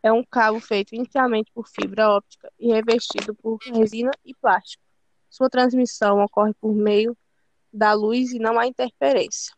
é 0.00 0.12
um 0.12 0.22
cabo 0.22 0.60
feito 0.60 0.94
inicialmente 0.94 1.50
por 1.52 1.66
fibra 1.68 2.08
óptica 2.08 2.52
e 2.58 2.72
revestido 2.72 3.34
por 3.34 3.58
resina 3.66 4.12
e 4.24 4.32
plástico. 4.34 4.82
Sua 5.28 5.50
transmissão 5.50 6.22
ocorre 6.22 6.54
por 6.54 6.72
meio 6.72 7.16
da 7.72 7.92
luz 7.94 8.32
e 8.32 8.38
não 8.38 8.60
há 8.60 8.66
interferência. 8.66 9.52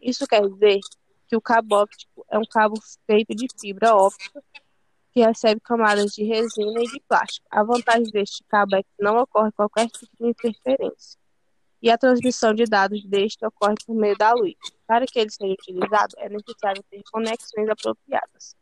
Isso 0.00 0.24
quer 0.26 0.48
dizer 0.48 0.78
que 1.26 1.36
o 1.36 1.40
cabo 1.40 1.76
óptico 1.76 2.24
é 2.30 2.38
um 2.38 2.44
cabo 2.44 2.74
feito 3.06 3.34
de 3.34 3.48
fibra 3.60 3.92
óptica 3.92 4.40
que 5.12 5.20
recebe 5.20 5.60
camadas 5.60 6.12
de 6.12 6.22
resina 6.22 6.80
e 6.80 6.86
de 6.86 7.00
plástico. 7.08 7.46
A 7.50 7.64
vantagem 7.64 8.12
deste 8.12 8.44
cabo 8.44 8.76
é 8.76 8.84
que 8.84 8.88
não 9.00 9.18
ocorre 9.18 9.50
qualquer 9.50 9.88
tipo 9.88 10.12
de 10.20 10.28
interferência. 10.28 11.19
E 11.82 11.90
a 11.90 11.96
transmissão 11.96 12.52
de 12.52 12.64
dados 12.64 13.02
deste 13.04 13.44
ocorre 13.44 13.74
por 13.86 13.94
meio 13.94 14.16
da 14.16 14.32
luz. 14.32 14.54
Para 14.86 15.06
que 15.06 15.18
ele 15.18 15.30
seja 15.30 15.52
utilizado, 15.52 16.14
é 16.18 16.28
necessário 16.28 16.82
ter 16.90 17.02
conexões 17.10 17.68
apropriadas. 17.68 18.56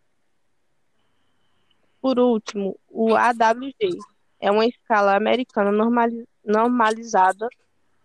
Por 2.01 2.19
último, 2.19 2.79
o 2.89 3.15
AWG 3.17 3.99
é 4.41 4.51
uma 4.51 4.67
escala 4.67 5.17
americana 5.17 5.73
normali- 5.73 6.29
normalizada. 6.45 7.49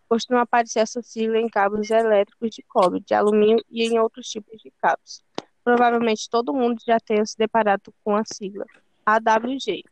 Costuma 0.09 0.41
aparecer 0.41 0.79
essa 0.79 1.01
sigla 1.01 1.37
em 1.37 1.47
cabos 1.47 1.89
elétricos 1.89 2.49
de 2.49 2.63
cobre, 2.63 2.99
de 3.01 3.13
alumínio 3.13 3.63
e 3.69 3.83
em 3.83 3.99
outros 3.99 4.27
tipos 4.27 4.59
de 4.61 4.71
cabos. 4.81 5.23
Provavelmente 5.63 6.29
todo 6.29 6.53
mundo 6.53 6.81
já 6.85 6.99
tenha 6.99 7.25
se 7.25 7.37
deparado 7.37 7.93
com 8.03 8.15
a 8.15 8.23
sigla 8.25 8.65
AWG 9.05 9.83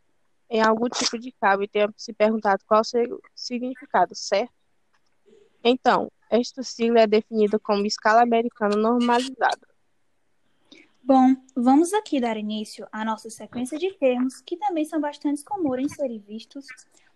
em 0.49 0.61
algum 0.61 0.89
tipo 0.89 1.17
de 1.17 1.31
cabo 1.31 1.63
e 1.63 1.67
tenha 1.67 1.87
se 1.95 2.11
perguntado 2.11 2.61
qual 2.67 2.83
seria 2.83 3.15
o 3.15 3.21
significado, 3.33 4.13
certo? 4.13 4.51
Então, 5.63 6.11
esta 6.29 6.63
sigla 6.63 7.01
é 7.01 7.07
definida 7.07 7.59
como 7.59 7.85
escala 7.85 8.23
americana 8.23 8.75
normalizada. 8.75 9.67
Bom, 11.03 11.35
vamos 11.55 11.93
aqui 11.93 12.21
dar 12.21 12.37
início 12.37 12.87
à 12.91 13.03
nossa 13.03 13.29
sequência 13.29 13.77
de 13.77 13.91
termos 13.93 14.39
que 14.41 14.55
também 14.55 14.85
são 14.85 15.01
bastante 15.01 15.43
comuns 15.43 15.79
em 15.79 15.89
serem 15.89 16.19
vistos 16.19 16.65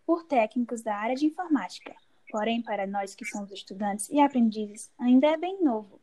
por 0.05 0.23
técnicos 0.23 0.81
da 0.81 0.95
área 0.95 1.15
de 1.15 1.27
informática. 1.27 1.95
Porém, 2.29 2.61
para 2.61 2.85
nós 2.85 3.15
que 3.15 3.23
somos 3.23 3.51
estudantes 3.51 4.09
e 4.09 4.19
aprendizes, 4.19 4.91
ainda 4.97 5.27
é 5.27 5.37
bem 5.37 5.63
novo. 5.63 6.01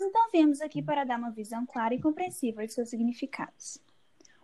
Então, 0.00 0.30
viemos 0.32 0.60
aqui 0.60 0.82
para 0.82 1.04
dar 1.04 1.18
uma 1.18 1.30
visão 1.30 1.66
clara 1.66 1.94
e 1.94 2.00
compreensível 2.00 2.66
de 2.66 2.72
seus 2.72 2.88
significados. 2.88 3.78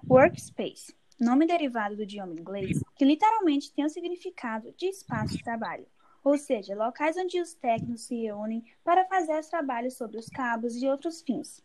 Workspace, 0.09 0.95
nome 1.19 1.47
derivado 1.47 1.97
do 1.97 2.03
idioma 2.03 2.35
inglês, 2.35 2.79
que 2.95 3.05
literalmente 3.05 3.73
tem 3.73 3.85
o 3.85 3.89
significado 3.89 4.73
de 4.77 4.87
espaço 4.87 5.37
de 5.37 5.43
trabalho, 5.43 5.87
ou 6.27 6.37
seja, 6.37 6.75
locais 6.75 7.17
onde 7.17 7.41
os 7.41 7.55
técnicos 7.55 8.03
se 8.03 8.17
reúnem 8.17 8.65
para 8.83 9.05
fazer 9.05 9.39
os 9.39 9.47
trabalhos 9.47 9.97
sobre 9.97 10.19
os 10.19 10.27
cabos 10.27 10.75
e 10.75 10.89
outros 10.89 11.23
fins. 11.23 11.63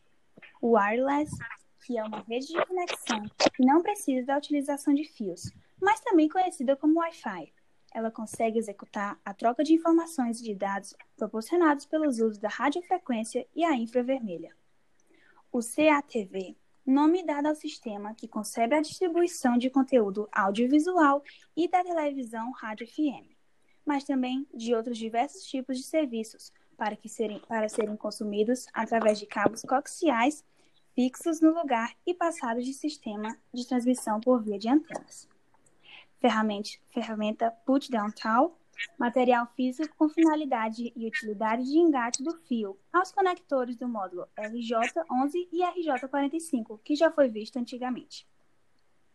Wireless, 0.62 1.36
que 1.84 1.98
é 1.98 2.04
uma 2.04 2.22
rede 2.22 2.46
de 2.46 2.66
conexão 2.68 3.24
que 3.56 3.66
não 3.66 3.82
precisa 3.82 4.28
da 4.28 4.38
utilização 4.38 4.94
de 4.94 5.04
fios, 5.04 5.52
mas 5.82 6.00
também 6.02 6.30
conhecida 6.30 6.76
como 6.76 7.00
Wi-Fi. 7.00 7.52
Ela 7.92 8.12
consegue 8.12 8.60
executar 8.60 9.20
a 9.26 9.34
troca 9.34 9.64
de 9.64 9.74
informações 9.74 10.40
e 10.40 10.44
de 10.44 10.54
dados 10.54 10.96
proporcionados 11.18 11.88
pelos 11.88 12.20
usos 12.20 12.38
da 12.38 12.48
radiofrequência 12.48 13.48
e 13.56 13.66
a 13.66 13.76
infravermelha. 13.76 14.56
O 15.52 15.58
CATV, 15.58 16.56
nome 16.86 17.26
dado 17.26 17.48
ao 17.48 17.56
sistema 17.56 18.14
que 18.14 18.28
concebe 18.28 18.76
a 18.76 18.82
distribuição 18.82 19.58
de 19.58 19.72
conteúdo 19.72 20.30
audiovisual 20.32 21.24
e 21.58 21.68
da 21.68 21.84
televisão 21.84 22.52
rádio 22.52 22.88
FM, 22.88 23.31
mas 23.92 24.06
também 24.06 24.48
de 24.54 24.74
outros 24.74 24.98
diversos 24.98 25.44
tipos 25.44 25.78
de 25.78 25.84
serviços 25.84 26.54
para, 26.78 26.96
que 26.96 27.10
serem, 27.10 27.40
para 27.40 27.68
serem 27.68 27.98
consumidos 27.98 28.66
através 28.74 29.20
de 29.20 29.26
cabos 29.26 29.64
coaxiais 29.64 30.46
fixos 30.96 31.42
no 31.42 31.54
lugar 31.54 31.94
e 32.08 32.14
passados 32.14 32.64
de 32.64 32.74
sistema 32.74 33.38
de 33.54 33.68
transmissão 33.68 34.22
por 34.22 34.42
via 34.42 34.58
de 34.58 34.70
antenas. 34.70 35.28
Ferramenta, 36.22 36.70
ferramenta 36.90 37.52
Put 37.66 37.92
Down 37.92 38.12
Tool, 38.12 38.58
material 38.98 39.46
físico 39.58 39.94
com 39.98 40.08
finalidade 40.08 40.94
e 40.96 41.06
utilidade 41.06 41.66
de 41.66 41.78
engate 41.78 42.24
do 42.24 42.34
fio 42.48 42.80
aos 42.94 43.12
conectores 43.12 43.76
do 43.76 43.90
módulo 43.90 44.26
RJ11 44.38 45.50
e 45.52 45.64
RJ45, 45.64 46.80
que 46.82 46.96
já 46.96 47.12
foi 47.12 47.28
visto 47.28 47.60
antigamente. 47.60 48.26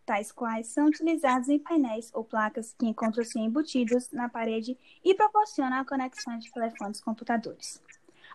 Tais 0.07 0.31
quais 0.31 0.69
são 0.69 0.87
utilizados 0.87 1.49
em 1.49 1.59
painéis 1.59 2.13
ou 2.15 2.25
placas 2.25 2.73
que 2.73 2.87
encontram-se 2.87 3.41
embutidos 3.41 4.11
na 4.13 4.29
parede 4.29 4.79
e 5.05 5.15
proporcionam 5.15 5.81
a 5.81 5.85
conexão 5.85 6.39
de 6.39 6.51
telefones 6.53 7.01
e 7.01 7.05
computadores. 7.05 7.83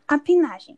A 0.05 0.19
pinagem. 0.19 0.77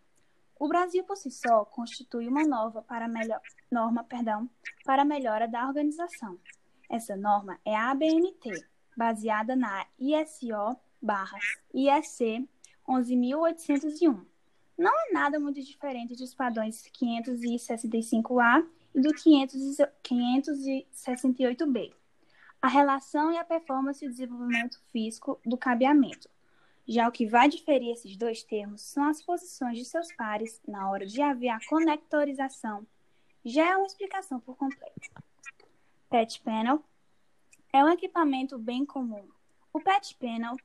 O 0.60 0.68
Brasil 0.68 1.04
por 1.04 1.18
si 1.18 1.32
só 1.32 1.66
constitui 1.66 2.28
uma 2.28 2.46
nova 2.46 2.84
para 2.84 3.08
melhor, 3.08 3.42
norma 3.72 4.04
perdão, 4.04 4.48
para 4.86 5.02
a 5.02 5.06
melhora 5.06 5.48
da 5.48 5.68
organização. 5.68 6.40
Essa 6.88 7.16
norma 7.16 7.60
é 7.66 7.76
a 7.76 7.90
ABNT, 7.90 8.64
baseada 8.96 9.56
na 9.56 9.88
ISO 10.00 10.78
IEC 11.74 12.48
11.801. 12.88 14.26
Não 14.78 14.92
é 14.92 15.12
nada 15.12 15.40
muito 15.40 15.62
diferente 15.62 16.16
dos 16.16 16.34
padrões 16.36 16.84
565A 16.84 18.64
e 18.64 18.83
do 18.94 19.10
568B. 19.10 21.94
A 22.62 22.68
relação 22.68 23.32
e 23.32 23.38
a 23.38 23.44
performance 23.44 24.04
e 24.04 24.08
o 24.08 24.12
desenvolvimento 24.12 24.80
físico 24.92 25.40
do 25.46 25.58
cabeamento. 25.58 26.30
Já 26.88 27.08
o 27.08 27.12
que 27.12 27.26
vai 27.26 27.50
diferir 27.50 27.92
esses 27.92 28.16
dois 28.18 28.44
termos 28.44 28.82
são 28.82 29.06
as 29.06 29.22
posições 29.22 29.78
de 29.78 29.86
seus 29.86 30.14
pares 30.16 30.62
na 30.68 30.90
hora 30.90 31.06
de 31.06 31.22
haver 31.22 31.50
a 31.50 31.60
conectorização. 31.68 32.86
Já 33.44 33.72
é 33.72 33.78
uma 33.78 33.88
explicação 33.88 34.40
por 34.40 34.56
completo. 34.56 35.10
Patch 36.10 36.40
Panel 36.42 36.84
é 37.72 37.84
um 37.84 37.90
equipamento 37.90 38.58
bem 38.58 38.86
comum. 38.86 39.28
O 39.74 39.80
Patch 39.80 40.14
Panel 40.14 40.56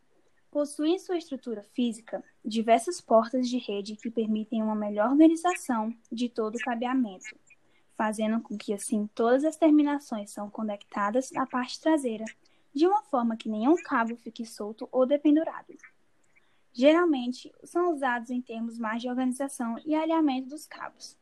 possui 0.51 0.91
em 0.91 0.99
sua 0.99 1.17
estrutura 1.17 1.62
física 1.62 2.23
diversas 2.45 3.01
portas 3.01 3.49
de 3.49 3.59
rede 3.59 3.97
que 3.97 4.11
permitem 4.11 4.62
uma 4.62 4.75
melhor 4.75 5.11
organização 5.11 5.95
de 6.11 6.29
todo 6.29 6.57
o 6.57 6.61
cabeamento, 6.61 7.37
fazendo 7.98 8.40
com 8.40 8.56
que 8.56 8.72
assim 8.72 9.08
todas 9.12 9.44
as 9.44 9.56
terminações 9.56 10.30
são 10.30 10.48
conectadas 10.48 11.32
na 11.32 11.44
parte 11.44 11.80
traseira, 11.80 12.24
de 12.72 12.87
uma 12.87 13.02
forma 13.02 13.37
que 13.37 13.48
nenhum 13.48 13.74
cabo 13.82 14.14
fique 14.16 14.46
solto 14.46 14.88
ou 14.92 15.04
dependurado. 15.04 15.74
Geralmente 16.72 17.52
são 17.64 17.92
usados 17.92 18.30
em 18.30 18.40
termos 18.40 18.78
mais 18.78 19.02
de 19.02 19.08
organização 19.08 19.76
e 19.84 19.96
alinhamento 19.96 20.48
dos 20.48 20.64
cabos. 20.64 21.18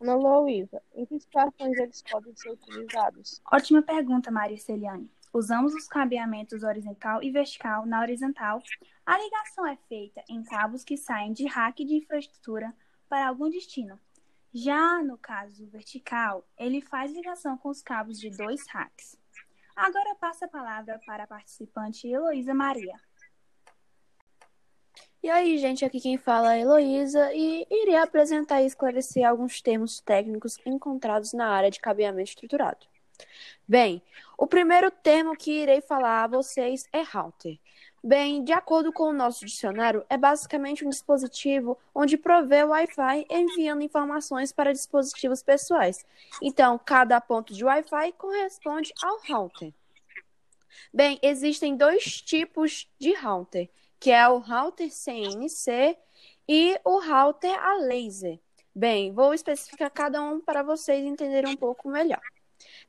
Ana 0.00 0.16
Luísa, 0.16 0.82
em 0.92 1.06
que 1.06 1.20
situações 1.20 1.78
eles 1.78 2.02
podem 2.02 2.34
ser 2.34 2.50
utilizados? 2.50 3.40
Ótima 3.52 3.80
pergunta, 3.80 4.28
Maria 4.28 4.58
Celiane. 4.58 5.08
Usamos 5.32 5.72
os 5.72 5.86
cabeamentos 5.86 6.64
horizontal 6.64 7.22
e 7.22 7.30
vertical. 7.30 7.86
Na 7.86 8.00
horizontal, 8.00 8.60
a 9.06 9.18
ligação 9.18 9.64
é 9.66 9.76
feita 9.88 10.22
em 10.28 10.42
cabos 10.42 10.82
que 10.82 10.96
saem 10.96 11.32
de 11.32 11.46
rack 11.46 11.84
de 11.84 11.94
infraestrutura 11.94 12.74
para 13.08 13.28
algum 13.28 13.48
destino. 13.48 13.98
Já 14.54 15.02
no 15.02 15.18
caso 15.18 15.66
vertical, 15.66 16.46
ele 16.56 16.80
faz 16.80 17.10
ligação 17.10 17.58
com 17.58 17.70
os 17.70 17.82
cabos 17.82 18.20
de 18.20 18.30
dois 18.30 18.64
racks. 18.68 19.18
Agora 19.74 20.14
passo 20.14 20.44
a 20.44 20.48
palavra 20.48 21.00
para 21.04 21.24
a 21.24 21.26
participante 21.26 22.06
Heloísa 22.06 22.54
Maria. 22.54 22.94
E 25.20 25.28
aí, 25.28 25.58
gente, 25.58 25.84
aqui 25.84 26.00
quem 26.00 26.16
fala 26.16 26.54
é 26.54 26.60
Heloísa 26.60 27.34
e 27.34 27.66
irei 27.68 27.96
apresentar 27.96 28.62
e 28.62 28.66
esclarecer 28.66 29.26
alguns 29.26 29.60
termos 29.60 29.98
técnicos 29.98 30.56
encontrados 30.64 31.32
na 31.32 31.48
área 31.48 31.70
de 31.70 31.80
cabeamento 31.80 32.28
estruturado. 32.28 32.86
Bem, 33.66 34.00
o 34.38 34.46
primeiro 34.46 34.88
termo 34.88 35.36
que 35.36 35.62
irei 35.62 35.80
falar 35.80 36.22
a 36.22 36.28
vocês 36.28 36.86
é 36.92 37.02
router. 37.02 37.58
Bem, 38.06 38.44
de 38.44 38.52
acordo 38.52 38.92
com 38.92 39.04
o 39.04 39.12
nosso 39.14 39.46
dicionário, 39.46 40.04
é 40.10 40.18
basicamente 40.18 40.84
um 40.84 40.90
dispositivo 40.90 41.78
onde 41.94 42.18
provê 42.18 42.62
o 42.62 42.68
Wi-Fi 42.68 43.24
enviando 43.30 43.80
informações 43.80 44.52
para 44.52 44.74
dispositivos 44.74 45.42
pessoais. 45.42 46.04
Então, 46.42 46.78
cada 46.78 47.18
ponto 47.18 47.54
de 47.54 47.64
Wi-Fi 47.64 48.12
corresponde 48.18 48.92
ao 49.02 49.18
router. 49.26 49.72
Bem, 50.92 51.18
existem 51.22 51.78
dois 51.78 52.20
tipos 52.20 52.86
de 52.98 53.14
router, 53.14 53.70
que 53.98 54.10
é 54.10 54.28
o 54.28 54.36
router 54.36 54.90
CNC 54.90 55.96
e 56.46 56.78
o 56.84 57.00
router 57.00 57.58
a 57.58 57.78
laser. 57.78 58.38
Bem, 58.74 59.14
vou 59.14 59.32
especificar 59.32 59.90
cada 59.90 60.20
um 60.20 60.42
para 60.42 60.62
vocês 60.62 61.02
entenderem 61.02 61.54
um 61.54 61.56
pouco 61.56 61.88
melhor. 61.88 62.20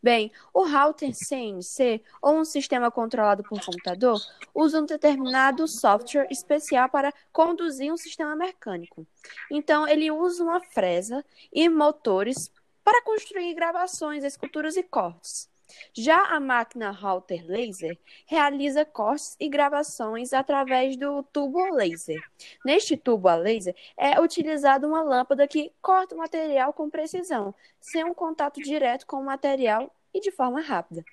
Bem, 0.05 0.31
o 0.53 0.63
router 0.67 1.15
CNC, 1.15 1.99
ou 2.21 2.35
um 2.35 2.45
sistema 2.45 2.91
controlado 2.91 3.41
por 3.41 3.59
computador, 3.65 4.21
usa 4.53 4.79
um 4.79 4.85
determinado 4.85 5.67
software 5.67 6.27
especial 6.29 6.87
para 6.89 7.11
conduzir 7.33 7.91
um 7.91 7.97
sistema 7.97 8.35
mecânico. 8.35 9.07
Então, 9.49 9.87
ele 9.87 10.11
usa 10.11 10.43
uma 10.43 10.61
fresa 10.61 11.25
e 11.51 11.67
motores 11.67 12.51
para 12.83 13.01
construir 13.03 13.55
gravações, 13.55 14.23
esculturas 14.23 14.77
e 14.77 14.83
cortes. 14.83 15.49
Já 15.93 16.28
a 16.28 16.39
máquina 16.39 16.91
router 16.91 17.45
laser 17.45 17.97
realiza 18.25 18.86
cortes 18.86 19.36
e 19.39 19.49
gravações 19.49 20.34
através 20.34 20.95
do 20.95 21.23
tubo 21.23 21.73
laser. 21.73 22.21
Neste 22.63 22.95
tubo 22.97 23.28
a 23.28 23.36
laser 23.36 23.75
é 23.97 24.19
utilizada 24.19 24.88
uma 24.88 25.01
lâmpada 25.01 25.47
que 25.47 25.71
corta 25.82 26.15
o 26.15 26.17
material 26.17 26.73
com 26.73 26.89
precisão, 26.89 27.54
sem 27.80 28.04
um 28.04 28.13
contato 28.13 28.62
direto 28.62 29.06
com 29.06 29.17
o 29.17 29.25
material 29.25 29.93
e 30.13 30.19
de 30.19 30.32
forma 30.32 30.62
rápida. 30.62 31.04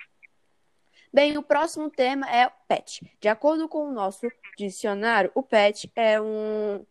Bem, 1.12 1.36
o 1.36 1.42
próximo 1.42 1.90
tema 1.90 2.26
é 2.30 2.46
o 2.46 2.52
PET. 2.66 3.02
De 3.20 3.28
acordo 3.28 3.68
com 3.68 3.86
o 3.86 3.92
nosso 3.92 4.26
dicionário, 4.56 5.30
o 5.34 5.42
PET 5.42 5.92
é 5.94 6.18
um, 6.18 6.86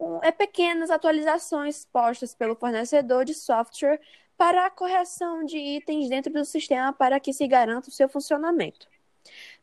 um 0.00 0.18
é 0.24 0.32
pequenas 0.32 0.90
atualizações 0.90 1.84
postas 1.84 2.34
pelo 2.34 2.56
fornecedor 2.56 3.24
de 3.24 3.32
software 3.32 4.00
para 4.36 4.66
a 4.66 4.70
correção 4.70 5.44
de 5.44 5.58
itens 5.58 6.08
dentro 6.08 6.32
do 6.32 6.44
sistema 6.44 6.92
para 6.92 7.20
que 7.20 7.32
se 7.32 7.46
garanta 7.46 7.88
o 7.88 7.92
seu 7.92 8.08
funcionamento. 8.08 8.88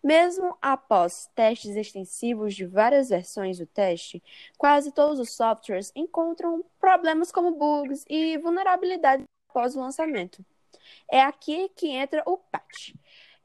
Mesmo 0.03 0.57
após 0.61 1.29
testes 1.35 1.75
extensivos 1.75 2.55
de 2.55 2.65
várias 2.65 3.09
versões 3.09 3.59
do 3.59 3.65
teste, 3.65 4.21
quase 4.57 4.91
todos 4.91 5.19
os 5.19 5.31
softwares 5.31 5.91
encontram 5.95 6.63
problemas 6.79 7.31
como 7.31 7.51
bugs 7.51 8.05
e 8.09 8.37
vulnerabilidades 8.39 9.25
após 9.49 9.75
o 9.75 9.79
lançamento. 9.79 10.43
É 11.09 11.21
aqui 11.21 11.69
que 11.75 11.89
entra 11.89 12.23
o 12.25 12.37
patch. 12.37 12.95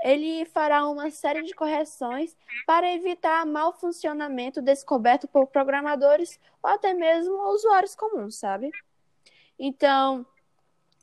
Ele 0.02 0.44
fará 0.46 0.86
uma 0.88 1.10
série 1.10 1.42
de 1.42 1.54
correções 1.54 2.36
para 2.66 2.92
evitar 2.92 3.44
mau 3.46 3.72
funcionamento 3.72 4.62
descoberto 4.62 5.26
por 5.26 5.46
programadores 5.46 6.38
ou 6.62 6.70
até 6.70 6.94
mesmo 6.94 7.34
usuários 7.50 7.94
comuns, 7.94 8.36
sabe? 8.36 8.70
Então, 9.58 10.24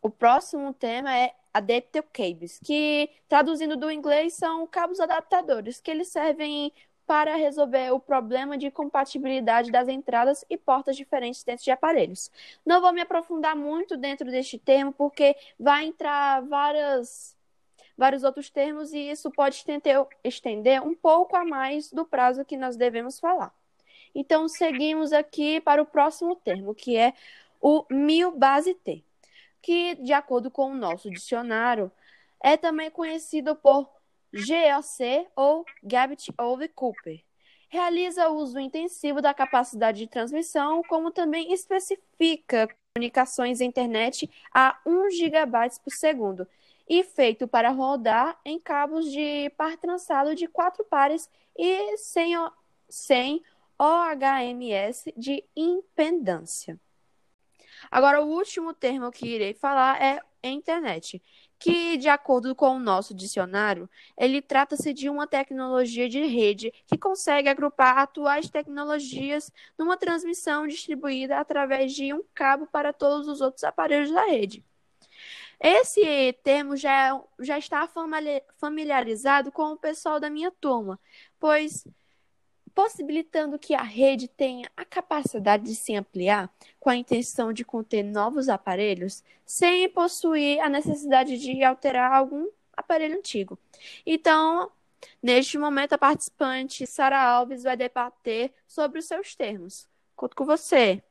o 0.03 0.09
próximo 0.09 0.73
tema 0.73 1.17
é 1.17 1.33
Adaptive 1.53 2.05
Cables, 2.11 2.59
que 2.61 3.09
traduzindo 3.27 3.77
do 3.77 3.89
inglês 3.89 4.33
são 4.33 4.67
cabos 4.67 4.99
adaptadores, 4.99 5.79
que 5.79 5.89
eles 5.89 6.09
servem 6.09 6.73
para 7.07 7.35
resolver 7.35 7.91
o 7.91 7.99
problema 8.01 8.57
de 8.57 8.69
compatibilidade 8.69 9.71
das 9.71 9.87
entradas 9.87 10.43
e 10.49 10.57
portas 10.57 10.97
diferentes 10.97 11.43
dentro 11.43 11.63
de 11.63 11.71
aparelhos. 11.71 12.29
Não 12.65 12.81
vou 12.81 12.91
me 12.91 12.99
aprofundar 12.99 13.55
muito 13.55 13.95
dentro 13.95 14.29
deste 14.29 14.59
termo, 14.59 14.91
porque 14.91 15.37
vai 15.57 15.85
entrar 15.85 16.41
várias, 16.41 17.37
vários 17.97 18.23
outros 18.23 18.49
termos 18.49 18.91
e 18.91 19.09
isso 19.09 19.31
pode 19.31 19.55
estender, 19.55 20.05
estender 20.21 20.81
um 20.81 20.93
pouco 20.93 21.35
a 21.37 21.45
mais 21.45 21.89
do 21.91 22.05
prazo 22.05 22.43
que 22.43 22.57
nós 22.57 22.75
devemos 22.75 23.21
falar. 23.21 23.53
Então, 24.13 24.49
seguimos 24.49 25.13
aqui 25.13 25.61
para 25.61 25.81
o 25.81 25.85
próximo 25.85 26.35
termo, 26.35 26.75
que 26.75 26.97
é 26.97 27.13
o 27.61 27.85
mil 27.89 28.31
base 28.31 28.73
T 28.73 29.01
que, 29.63 29.95
de 29.95 30.11
acordo 30.11 30.51
com 30.51 30.71
o 30.71 30.75
nosso 30.75 31.09
dicionário, 31.09 31.89
é 32.43 32.57
também 32.57 32.91
conhecido 32.91 33.55
por 33.55 33.89
GOC 34.33 35.27
ou 35.35 35.65
Gabit 35.81 36.31
over 36.37 36.69
Cooper. 36.75 37.23
Realiza 37.69 38.29
uso 38.29 38.59
intensivo 38.59 39.21
da 39.21 39.33
capacidade 39.33 39.99
de 39.99 40.07
transmissão, 40.07 40.83
como 40.83 41.09
também 41.09 41.53
especifica 41.53 42.67
comunicações 42.93 43.61
internet 43.61 44.29
a 44.53 44.79
1 44.85 45.09
GB 45.09 45.69
por 45.83 45.91
segundo 45.91 46.47
e 46.87 47.03
feito 47.03 47.47
para 47.47 47.69
rodar 47.69 48.37
em 48.43 48.59
cabos 48.59 49.09
de 49.09 49.49
par 49.57 49.77
trançado 49.77 50.35
de 50.35 50.45
quatro 50.47 50.83
pares 50.83 51.29
e 51.57 51.97
sem, 51.97 52.33
sem 52.89 53.41
OHMS 53.79 55.13
de 55.15 55.43
impedância. 55.55 56.79
Agora, 57.89 58.21
o 58.21 58.27
último 58.27 58.73
termo 58.73 59.11
que 59.11 59.27
irei 59.27 59.53
falar 59.53 60.01
é 60.01 60.21
internet, 60.43 61.21
que, 61.57 61.95
de 61.97 62.09
acordo 62.09 62.53
com 62.53 62.75
o 62.75 62.79
nosso 62.79 63.13
dicionário, 63.13 63.89
ele 64.17 64.41
trata-se 64.41 64.93
de 64.93 65.09
uma 65.09 65.25
tecnologia 65.25 66.09
de 66.09 66.25
rede 66.25 66.73
que 66.85 66.97
consegue 66.97 67.47
agrupar 67.47 67.97
atuais 67.97 68.49
tecnologias 68.49 69.51
numa 69.77 69.95
transmissão 69.95 70.67
distribuída 70.67 71.39
através 71.39 71.93
de 71.93 72.13
um 72.13 72.21
cabo 72.33 72.67
para 72.67 72.91
todos 72.91 73.27
os 73.27 73.39
outros 73.39 73.63
aparelhos 73.63 74.11
da 74.11 74.25
rede. 74.25 74.63
Esse 75.59 76.33
termo 76.43 76.75
já, 76.75 77.17
já 77.39 77.57
está 77.57 77.89
familiarizado 78.57 79.49
com 79.49 79.71
o 79.71 79.77
pessoal 79.77 80.19
da 80.19 80.29
minha 80.29 80.51
turma, 80.51 80.99
pois 81.39 81.87
possibilitando 82.73 83.59
que 83.59 83.73
a 83.73 83.83
rede 83.83 84.27
tenha 84.27 84.69
a 84.75 84.83
capacidade 84.83 85.63
de 85.63 85.75
se 85.75 85.95
ampliar 85.95 86.49
com 86.79 86.89
a 86.89 86.95
intenção 86.95 87.53
de 87.53 87.63
conter 87.63 88.03
novos 88.03 88.49
aparelhos, 88.49 89.23
sem 89.45 89.87
possuir 89.89 90.59
a 90.59 90.69
necessidade 90.69 91.37
de 91.37 91.63
alterar 91.63 92.11
algum 92.11 92.47
aparelho 92.75 93.17
antigo. 93.17 93.57
Então, 94.05 94.71
neste 95.21 95.57
momento, 95.57 95.93
a 95.93 95.97
participante 95.97 96.87
Sara 96.87 97.21
Alves 97.21 97.63
vai 97.63 97.77
debater 97.77 98.51
sobre 98.67 98.99
os 98.99 99.05
seus 99.05 99.35
termos. 99.35 99.87
Conto 100.15 100.35
com 100.35 100.45
você. 100.45 101.01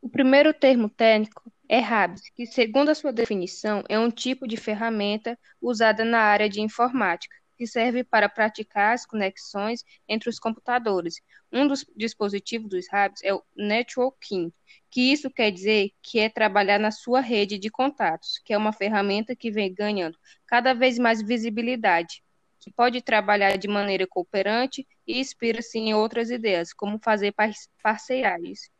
O 0.00 0.08
primeiro 0.08 0.52
termo 0.54 0.88
técnico 0.88 1.42
é 1.68 1.78
RABS, 1.78 2.30
que, 2.30 2.46
segundo 2.46 2.88
a 2.88 2.94
sua 2.94 3.12
definição, 3.12 3.84
é 3.88 3.98
um 3.98 4.10
tipo 4.10 4.46
de 4.46 4.56
ferramenta 4.56 5.38
usada 5.60 6.04
na 6.04 6.20
área 6.20 6.48
de 6.48 6.60
informática 6.60 7.37
que 7.58 7.66
serve 7.66 8.04
para 8.04 8.28
praticar 8.28 8.94
as 8.94 9.04
conexões 9.04 9.84
entre 10.08 10.30
os 10.30 10.38
computadores. 10.38 11.20
Um 11.52 11.66
dos 11.66 11.84
dispositivos 11.96 12.70
dos 12.70 12.86
hubs 12.86 13.20
é 13.24 13.34
o 13.34 13.42
networking, 13.56 14.52
que 14.88 15.12
isso 15.12 15.28
quer 15.28 15.50
dizer 15.50 15.90
que 16.00 16.20
é 16.20 16.28
trabalhar 16.28 16.78
na 16.78 16.92
sua 16.92 17.20
rede 17.20 17.58
de 17.58 17.68
contatos, 17.68 18.40
que 18.44 18.52
é 18.52 18.56
uma 18.56 18.72
ferramenta 18.72 19.34
que 19.34 19.50
vem 19.50 19.74
ganhando 19.74 20.16
cada 20.46 20.72
vez 20.72 21.00
mais 21.00 21.20
visibilidade, 21.20 22.22
que 22.60 22.70
pode 22.70 23.02
trabalhar 23.02 23.58
de 23.58 23.66
maneira 23.66 24.06
cooperante 24.06 24.86
e 25.04 25.18
inspira-se 25.18 25.78
em 25.78 25.94
outras 25.94 26.30
ideias, 26.30 26.72
como 26.72 27.00
fazer 27.02 27.34
parceriais. 27.82 28.70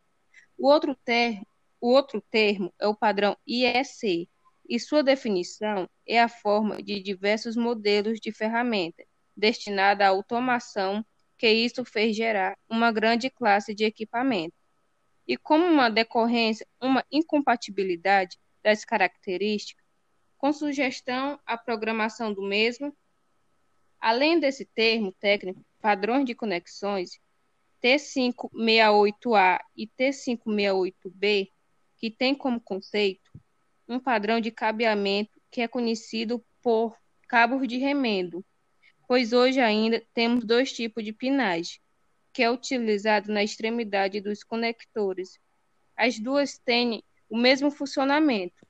O 0.57 0.69
outro, 0.69 0.95
ter, 1.05 1.41
o 1.81 1.91
outro 1.91 2.21
termo 2.31 2.73
é 2.81 2.87
o 2.87 2.95
padrão 2.95 3.37
IEC, 3.45 4.29
e 4.69 4.79
sua 4.79 5.03
definição 5.03 5.89
é 6.07 6.21
a 6.21 6.29
forma 6.29 6.83
de 6.83 7.01
diversos 7.01 7.57
modelos 7.57 8.21
de 8.21 8.31
ferramenta 8.31 9.03
destinada 9.35 10.05
à 10.05 10.09
automação, 10.09 11.05
que 11.39 11.49
isso 11.51 11.85
fez 11.85 12.15
gerar 12.15 12.59
uma 12.69 12.93
grande 12.93 13.31
classe 13.31 13.75
de 13.75 13.85
equipamento. 13.85 14.55
E 15.27 15.37
como 15.37 15.65
uma 15.65 15.89
decorrência, 15.89 16.67
uma 16.81 17.05
incompatibilidade 17.11 18.37
das 18.63 18.85
características, 18.85 19.85
com 20.37 20.53
sugestão 20.53 21.39
à 21.47 21.57
programação 21.57 22.33
do 22.33 22.43
mesmo, 22.43 22.95
além 24.01 24.39
desse 24.39 24.65
termo 24.65 25.13
técnico, 25.13 25.65
padrões 25.81 26.25
de 26.25 26.35
conexões, 26.35 27.21
T568A 27.83 29.61
e 29.77 29.87
T568B, 29.87 31.51
que 31.97 32.11
tem 32.11 32.35
como 32.35 32.61
conceito 32.61 33.31
um 33.89 33.99
padrão 33.99 34.41
de 34.41 34.51
cabeamento 34.51 35.41
que 35.51 35.63
é 35.63 35.69
conhecido 35.69 36.45
por 36.63 36.97
cabos 37.27 37.67
de 37.67 37.79
remendo, 37.79 38.45
pois 39.07 39.33
hoje 39.33 39.61
ainda 39.61 40.05
temos 40.13 40.45
dois 40.45 40.73
tipos 40.73 41.03
de 41.03 41.13
pinagem, 41.13 41.81
que 42.33 42.43
é 42.43 42.51
utilizado 42.51 43.33
na 43.33 43.43
extremidade 43.43 44.21
dos 44.21 44.45
conectores. 44.45 45.41
As 45.97 46.19
duas 46.19 46.59
têm 46.59 47.03
o 47.29 47.37
mesmo 47.37 47.71
funcionamento, 47.71 48.67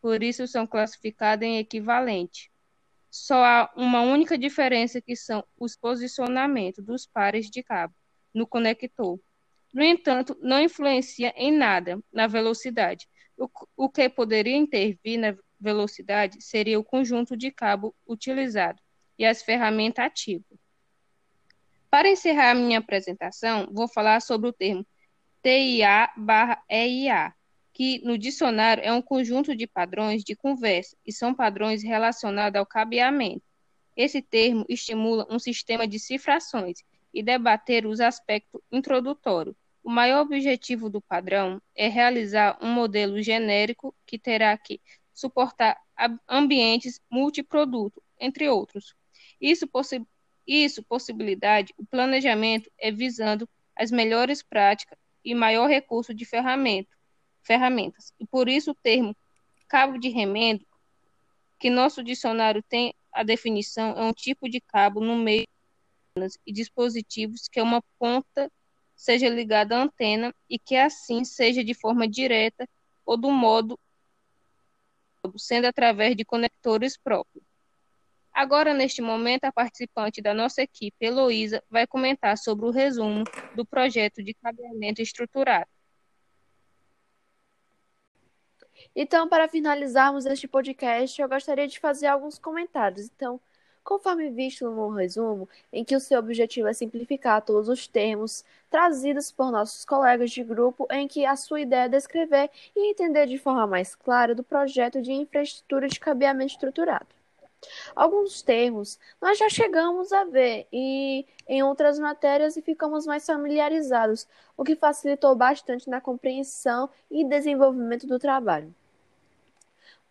por 0.00 0.22
isso 0.22 0.46
são 0.46 0.66
classificadas 0.66 1.48
em 1.48 1.58
equivalente. 1.58 2.50
Só 3.10 3.42
há 3.42 3.72
uma 3.74 4.02
única 4.02 4.36
diferença 4.36 5.00
que 5.00 5.16
são 5.16 5.42
os 5.58 5.74
posicionamentos 5.74 6.84
dos 6.84 7.06
pares 7.06 7.50
de 7.50 7.62
cabo 7.62 7.94
no 8.34 8.46
conector. 8.46 9.18
No 9.72 9.82
entanto, 9.82 10.36
não 10.40 10.60
influencia 10.60 11.32
em 11.36 11.52
nada 11.52 12.00
na 12.12 12.26
velocidade. 12.26 13.06
O, 13.36 13.48
o 13.76 13.88
que 13.88 14.08
poderia 14.08 14.56
intervir 14.56 15.18
na 15.18 15.36
velocidade 15.60 16.42
seria 16.42 16.78
o 16.78 16.84
conjunto 16.84 17.36
de 17.36 17.50
cabo 17.50 17.94
utilizado 18.06 18.80
e 19.18 19.24
as 19.24 19.42
ferramentas 19.42 20.04
ativas. 20.04 20.58
Para 21.90 22.08
encerrar 22.08 22.50
a 22.50 22.54
minha 22.54 22.78
apresentação, 22.78 23.68
vou 23.72 23.88
falar 23.88 24.20
sobre 24.20 24.48
o 24.48 24.52
termo 24.52 24.86
TIA/EIA, 25.42 27.34
que 27.72 28.00
no 28.04 28.18
dicionário 28.18 28.82
é 28.84 28.92
um 28.92 29.00
conjunto 29.00 29.54
de 29.54 29.66
padrões 29.66 30.24
de 30.24 30.34
conversa 30.34 30.96
e 31.06 31.12
são 31.12 31.34
padrões 31.34 31.82
relacionados 31.82 32.58
ao 32.58 32.66
cabeamento. 32.66 33.42
Esse 33.96 34.20
termo 34.20 34.64
estimula 34.68 35.26
um 35.30 35.38
sistema 35.38 35.86
de 35.86 35.98
cifrações 35.98 36.84
e 37.12 37.22
debater 37.22 37.86
os 37.86 38.00
aspectos 38.00 38.60
introdutórios. 38.70 39.56
O 39.82 39.90
maior 39.90 40.22
objetivo 40.22 40.90
do 40.90 41.00
padrão 41.00 41.62
é 41.74 41.88
realizar 41.88 42.58
um 42.60 42.70
modelo 42.72 43.22
genérico 43.22 43.94
que 44.06 44.18
terá 44.18 44.56
que 44.56 44.80
suportar 45.14 45.80
ambientes 46.28 47.00
multiproduto, 47.10 48.02
entre 48.20 48.48
outros. 48.48 48.94
Isso, 49.40 49.66
possi 49.66 50.04
isso 50.46 50.82
possibilidade 50.82 51.74
o 51.76 51.84
planejamento 51.84 52.70
é 52.78 52.90
visando 52.90 53.48
as 53.76 53.90
melhores 53.90 54.42
práticas 54.42 54.98
e 55.24 55.34
maior 55.34 55.68
recurso 55.68 56.14
de 56.14 56.24
ferramenta, 56.24 56.90
ferramentas. 57.42 58.12
E 58.18 58.26
por 58.26 58.48
isso 58.48 58.70
o 58.70 58.74
termo 58.74 59.14
cabo 59.68 59.98
de 59.98 60.08
remendo, 60.08 60.66
que 61.58 61.68
nosso 61.68 62.02
dicionário 62.02 62.62
tem 62.62 62.94
a 63.12 63.22
definição, 63.22 63.90
é 63.96 64.02
um 64.02 64.12
tipo 64.12 64.48
de 64.48 64.60
cabo 64.60 65.00
no 65.00 65.16
meio 65.16 65.46
e 66.46 66.52
dispositivos 66.52 67.48
que 67.48 67.60
uma 67.60 67.82
ponta 67.98 68.50
seja 68.94 69.28
ligada 69.28 69.76
à 69.76 69.82
antena 69.82 70.34
e 70.48 70.58
que 70.58 70.76
assim 70.76 71.24
seja 71.24 71.62
de 71.62 71.74
forma 71.74 72.08
direta 72.08 72.68
ou 73.06 73.16
do 73.16 73.30
modo 73.30 73.78
sendo 75.36 75.66
através 75.66 76.16
de 76.16 76.24
conectores 76.24 76.96
próprios. 76.96 77.44
Agora, 78.32 78.72
neste 78.72 79.02
momento, 79.02 79.44
a 79.44 79.52
participante 79.52 80.22
da 80.22 80.32
nossa 80.32 80.62
equipe, 80.62 80.96
Heloísa, 81.04 81.62
vai 81.68 81.86
comentar 81.86 82.38
sobre 82.38 82.66
o 82.66 82.70
resumo 82.70 83.24
do 83.54 83.66
projeto 83.66 84.22
de 84.22 84.32
cabeamento 84.34 85.02
estruturado. 85.02 85.68
Então, 88.94 89.28
para 89.28 89.48
finalizarmos 89.48 90.24
este 90.24 90.46
podcast, 90.46 91.20
eu 91.20 91.28
gostaria 91.28 91.66
de 91.66 91.80
fazer 91.80 92.06
alguns 92.06 92.38
comentários. 92.38 93.06
Então, 93.06 93.40
conforme 93.88 94.28
visto 94.28 94.68
no 94.68 94.90
resumo, 94.90 95.48
em 95.72 95.82
que 95.82 95.96
o 95.96 96.00
seu 96.00 96.18
objetivo 96.18 96.68
é 96.68 96.74
simplificar 96.74 97.40
todos 97.40 97.70
os 97.70 97.86
termos 97.88 98.44
trazidos 98.68 99.32
por 99.32 99.50
nossos 99.50 99.82
colegas 99.82 100.30
de 100.30 100.44
grupo, 100.44 100.86
em 100.90 101.08
que 101.08 101.24
a 101.24 101.34
sua 101.36 101.62
ideia 101.62 101.86
é 101.86 101.88
descrever 101.88 102.50
e 102.76 102.90
entender 102.90 103.26
de 103.26 103.38
forma 103.38 103.66
mais 103.66 103.94
clara 103.94 104.34
do 104.34 104.44
projeto 104.44 105.00
de 105.00 105.10
infraestrutura 105.12 105.88
de 105.88 105.98
cabeamento 105.98 106.52
estruturado. 106.52 107.06
Alguns 107.96 108.42
termos 108.42 108.98
nós 109.22 109.38
já 109.38 109.48
chegamos 109.48 110.12
a 110.12 110.24
ver 110.24 110.66
e 110.70 111.24
em 111.48 111.62
outras 111.62 111.98
matérias 111.98 112.58
e 112.58 112.62
ficamos 112.62 113.06
mais 113.06 113.24
familiarizados, 113.24 114.28
o 114.54 114.64
que 114.64 114.76
facilitou 114.76 115.34
bastante 115.34 115.88
na 115.88 115.98
compreensão 115.98 116.90
e 117.10 117.24
desenvolvimento 117.24 118.06
do 118.06 118.18
trabalho. 118.18 118.74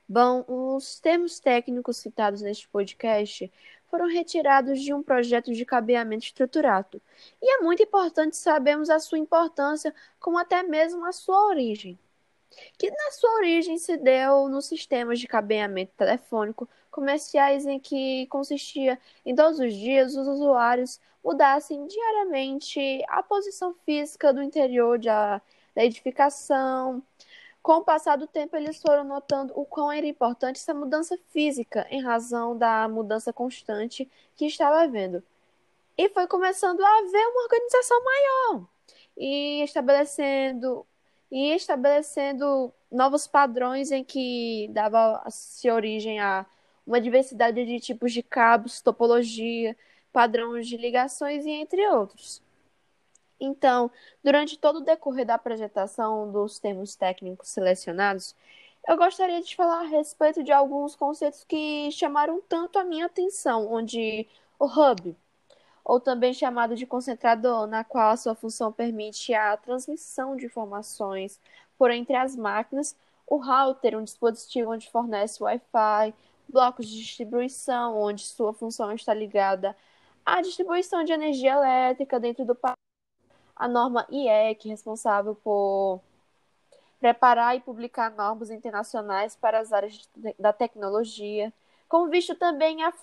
Bom, 0.10 0.46
os 0.48 1.00
termos 1.02 1.38
técnicos 1.38 1.98
citados 1.98 2.42
neste 2.42 2.68
podcast 2.70 3.52
foram 3.90 4.08
retirados 4.08 4.82
de 4.82 4.94
um 4.94 5.04
projeto 5.04 5.52
de 5.54 5.66
cabeamento 5.66 6.24
estruturado, 6.26 7.02
e 7.42 7.56
é 7.56 7.62
muito 7.62 7.84
importante 7.84 8.38
sabermos 8.38 8.90
a 8.90 9.00
sua 9.00 9.18
importância, 9.18 9.94
como 10.20 10.38
até 10.38 10.64
mesmo 10.64 11.06
a 11.06 11.12
sua 11.12 11.48
origem, 11.48 12.00
que 12.78 12.90
na 12.90 13.12
sua 13.12 13.34
origem 13.36 13.78
se 13.78 13.98
deu 13.98 14.48
nos 14.48 14.66
sistemas 14.66 15.20
de 15.20 15.28
cabeamento 15.28 15.92
telefônico 15.98 16.70
comerciais 16.90 17.66
em 17.66 17.80
que 17.80 18.28
consistia 18.28 18.98
em 19.26 19.36
todos 19.36 19.60
os 19.60 19.74
dias 19.74 20.16
os 20.16 20.28
usuários 20.28 21.02
mudassem 21.24 21.86
diariamente 21.86 23.04
a 23.10 23.22
posição 23.22 23.76
física 23.86 24.34
do 24.34 24.42
interior 24.42 24.98
da, 25.00 25.42
da 25.76 25.84
edificação, 25.84 27.04
com 27.68 27.80
o 27.80 27.84
passar 27.84 28.16
do 28.16 28.26
tempo, 28.26 28.56
eles 28.56 28.82
foram 28.82 29.04
notando 29.04 29.52
o 29.54 29.66
quão 29.66 29.92
era 29.92 30.08
importante 30.08 30.56
essa 30.56 30.74
mudança 30.74 31.20
física 31.34 31.86
em 31.90 32.02
razão 32.02 32.58
da 32.58 32.88
mudança 32.88 33.34
constante 33.34 34.10
que 34.38 34.46
estava 34.46 34.84
havendo. 34.84 35.22
E 35.98 36.08
foi 36.08 36.28
começando 36.28 36.80
a 36.80 37.00
haver 37.00 37.28
uma 37.28 37.44
organização 37.44 38.04
maior 38.06 38.68
e 39.18 39.62
estabelecendo 39.66 40.88
e 41.30 41.54
estabelecendo 41.56 42.74
novos 42.90 43.28
padrões 43.28 43.92
em 43.92 44.02
que 44.02 44.70
dava-se 44.72 45.70
origem 45.70 46.22
a 46.22 46.46
uma 46.86 47.02
diversidade 47.02 47.66
de 47.66 47.82
tipos 47.82 48.14
de 48.14 48.24
cabos, 48.24 48.80
topologia, 48.80 49.76
padrões 50.14 50.68
de 50.70 50.78
ligações 50.78 51.46
e 51.46 51.50
entre 51.50 51.86
outros. 51.90 52.42
Então, 53.40 53.92
durante 54.24 54.58
todo 54.58 54.78
o 54.78 54.82
decorrer 54.82 55.26
da 55.26 55.36
apresentação 55.36 56.32
dos 56.32 56.60
termos 56.60 56.96
técnicos 56.96 57.50
selecionados, 57.50 58.36
eu 58.88 58.98
gostaria 58.98 59.42
de 59.42 59.56
falar 59.56 59.82
a 59.82 59.88
respeito 59.88 60.44
de 60.44 60.52
alguns 60.52 60.96
conceitos 60.96 61.44
que 61.44 61.92
chamaram 61.92 62.42
tanto 62.48 62.80
a 62.80 62.84
minha 62.84 63.06
atenção, 63.06 63.72
onde 63.72 64.28
o 64.60 64.66
hub, 64.66 65.16
ou 65.84 66.00
também 66.00 66.34
chamado 66.34 66.76
de 66.76 66.86
concentrador, 66.86 67.68
na 67.68 67.84
qual 67.84 68.12
a 68.12 68.18
sua 68.18 68.36
função 68.36 68.72
permite 68.72 69.34
a 69.34 69.56
transmissão 69.58 70.36
de 70.36 70.46
informações 70.46 71.40
por 71.78 71.92
entre 71.92 72.16
as 72.16 72.36
máquinas, 72.36 72.96
o 73.28 73.38
router, 73.38 73.98
um 73.98 74.04
dispositivo 74.04 74.72
onde 74.72 74.90
fornece 74.90 75.44
Wi-Fi, 75.44 76.14
blocos 76.50 76.88
de 76.88 76.98
distribuição, 76.98 77.98
onde 78.00 78.24
sua 78.24 78.54
função 78.54 78.92
está 78.94 79.14
ligada 79.14 79.76
à 80.26 80.42
distribuição 80.42 81.04
de 81.04 81.14
energia 81.14 81.54
elétrica 81.54 82.20
dentro 82.20 82.46
do 82.46 82.56
a 83.58 83.68
norma 83.68 84.06
IEC, 84.10 84.70
responsável 84.70 85.36
por 85.36 86.02
preparar 87.00 87.56
e 87.56 87.60
publicar 87.60 88.12
normas 88.12 88.50
internacionais 88.50 89.36
para 89.36 89.60
as 89.60 89.72
áreas 89.72 90.10
da 90.40 90.52
tecnologia, 90.52 91.54
como 91.88 92.10
visto 92.10 92.36
também 92.36 92.84
a 92.84 92.94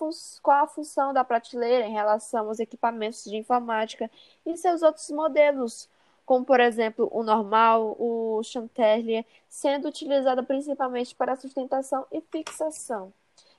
qual 0.41 0.63
a 0.63 0.67
função 0.67 1.13
da 1.13 1.23
prateleira 1.23 1.85
em 1.85 1.93
relação 1.93 2.47
aos 2.47 2.59
equipamentos 2.59 3.23
de 3.23 3.35
informática 3.37 4.09
e 4.45 4.55
seus 4.57 4.81
outros 4.83 5.09
modelos, 5.09 5.89
como 6.25 6.45
por 6.45 6.59
exemplo 6.59 7.09
o 7.11 7.23
normal, 7.23 7.95
o 7.99 8.41
chanterlier, 8.43 9.25
sendo 9.49 9.87
utilizada 9.87 10.43
principalmente 10.43 11.15
para 11.15 11.35
sustentação 11.35 12.05
e 12.11 12.21
fixação. 12.21 13.13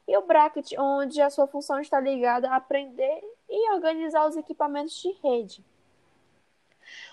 E 0.06 0.16
o 0.16 0.22
bracket, 0.22 0.72
onde 0.78 1.20
a 1.20 1.30
sua 1.30 1.48
função 1.48 1.80
está 1.80 1.98
ligada 1.98 2.48
a 2.48 2.56
aprender 2.56 3.20
e 3.48 3.72
organizar 3.72 4.28
os 4.28 4.36
equipamentos 4.36 4.94
de 5.02 5.10
rede 5.22 5.64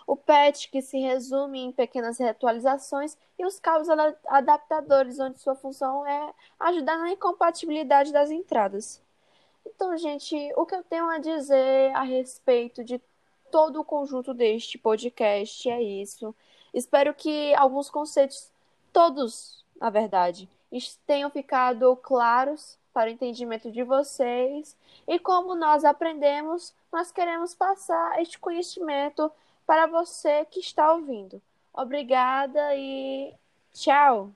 o 0.05 0.15
PET, 0.15 0.69
que 0.69 0.81
se 0.81 0.99
resume 0.99 1.59
em 1.59 1.71
pequenas 1.71 2.17
reatualizações, 2.17 3.17
e 3.37 3.45
os 3.45 3.59
cabos 3.59 3.87
adaptadores, 4.27 5.19
onde 5.19 5.39
sua 5.39 5.55
função 5.55 6.05
é 6.05 6.33
ajudar 6.59 6.97
na 6.97 7.11
incompatibilidade 7.11 8.11
das 8.11 8.31
entradas. 8.31 9.01
Então, 9.65 9.97
gente, 9.97 10.35
o 10.55 10.65
que 10.65 10.75
eu 10.75 10.83
tenho 10.83 11.09
a 11.09 11.19
dizer 11.19 11.95
a 11.95 12.03
respeito 12.03 12.83
de 12.83 13.01
todo 13.49 13.79
o 13.79 13.85
conjunto 13.85 14.33
deste 14.33 14.77
podcast 14.77 15.69
é 15.69 15.81
isso. 15.81 16.35
Espero 16.73 17.13
que 17.13 17.53
alguns 17.55 17.89
conceitos, 17.89 18.51
todos, 18.91 19.63
na 19.79 19.89
verdade, 19.89 20.49
tenham 21.05 21.29
ficado 21.29 21.95
claros 21.97 22.77
para 22.91 23.09
o 23.09 23.13
entendimento 23.13 23.71
de 23.71 23.83
vocês. 23.83 24.75
E 25.07 25.19
como 25.19 25.55
nós 25.55 25.85
aprendemos, 25.85 26.73
nós 26.91 27.11
queremos 27.11 27.53
passar 27.53 28.21
este 28.21 28.39
conhecimento 28.39 29.31
para 29.65 29.87
você 29.87 30.45
que 30.45 30.59
está 30.59 30.93
ouvindo. 30.93 31.41
Obrigada 31.73 32.75
e 32.75 33.33
tchau! 33.73 34.33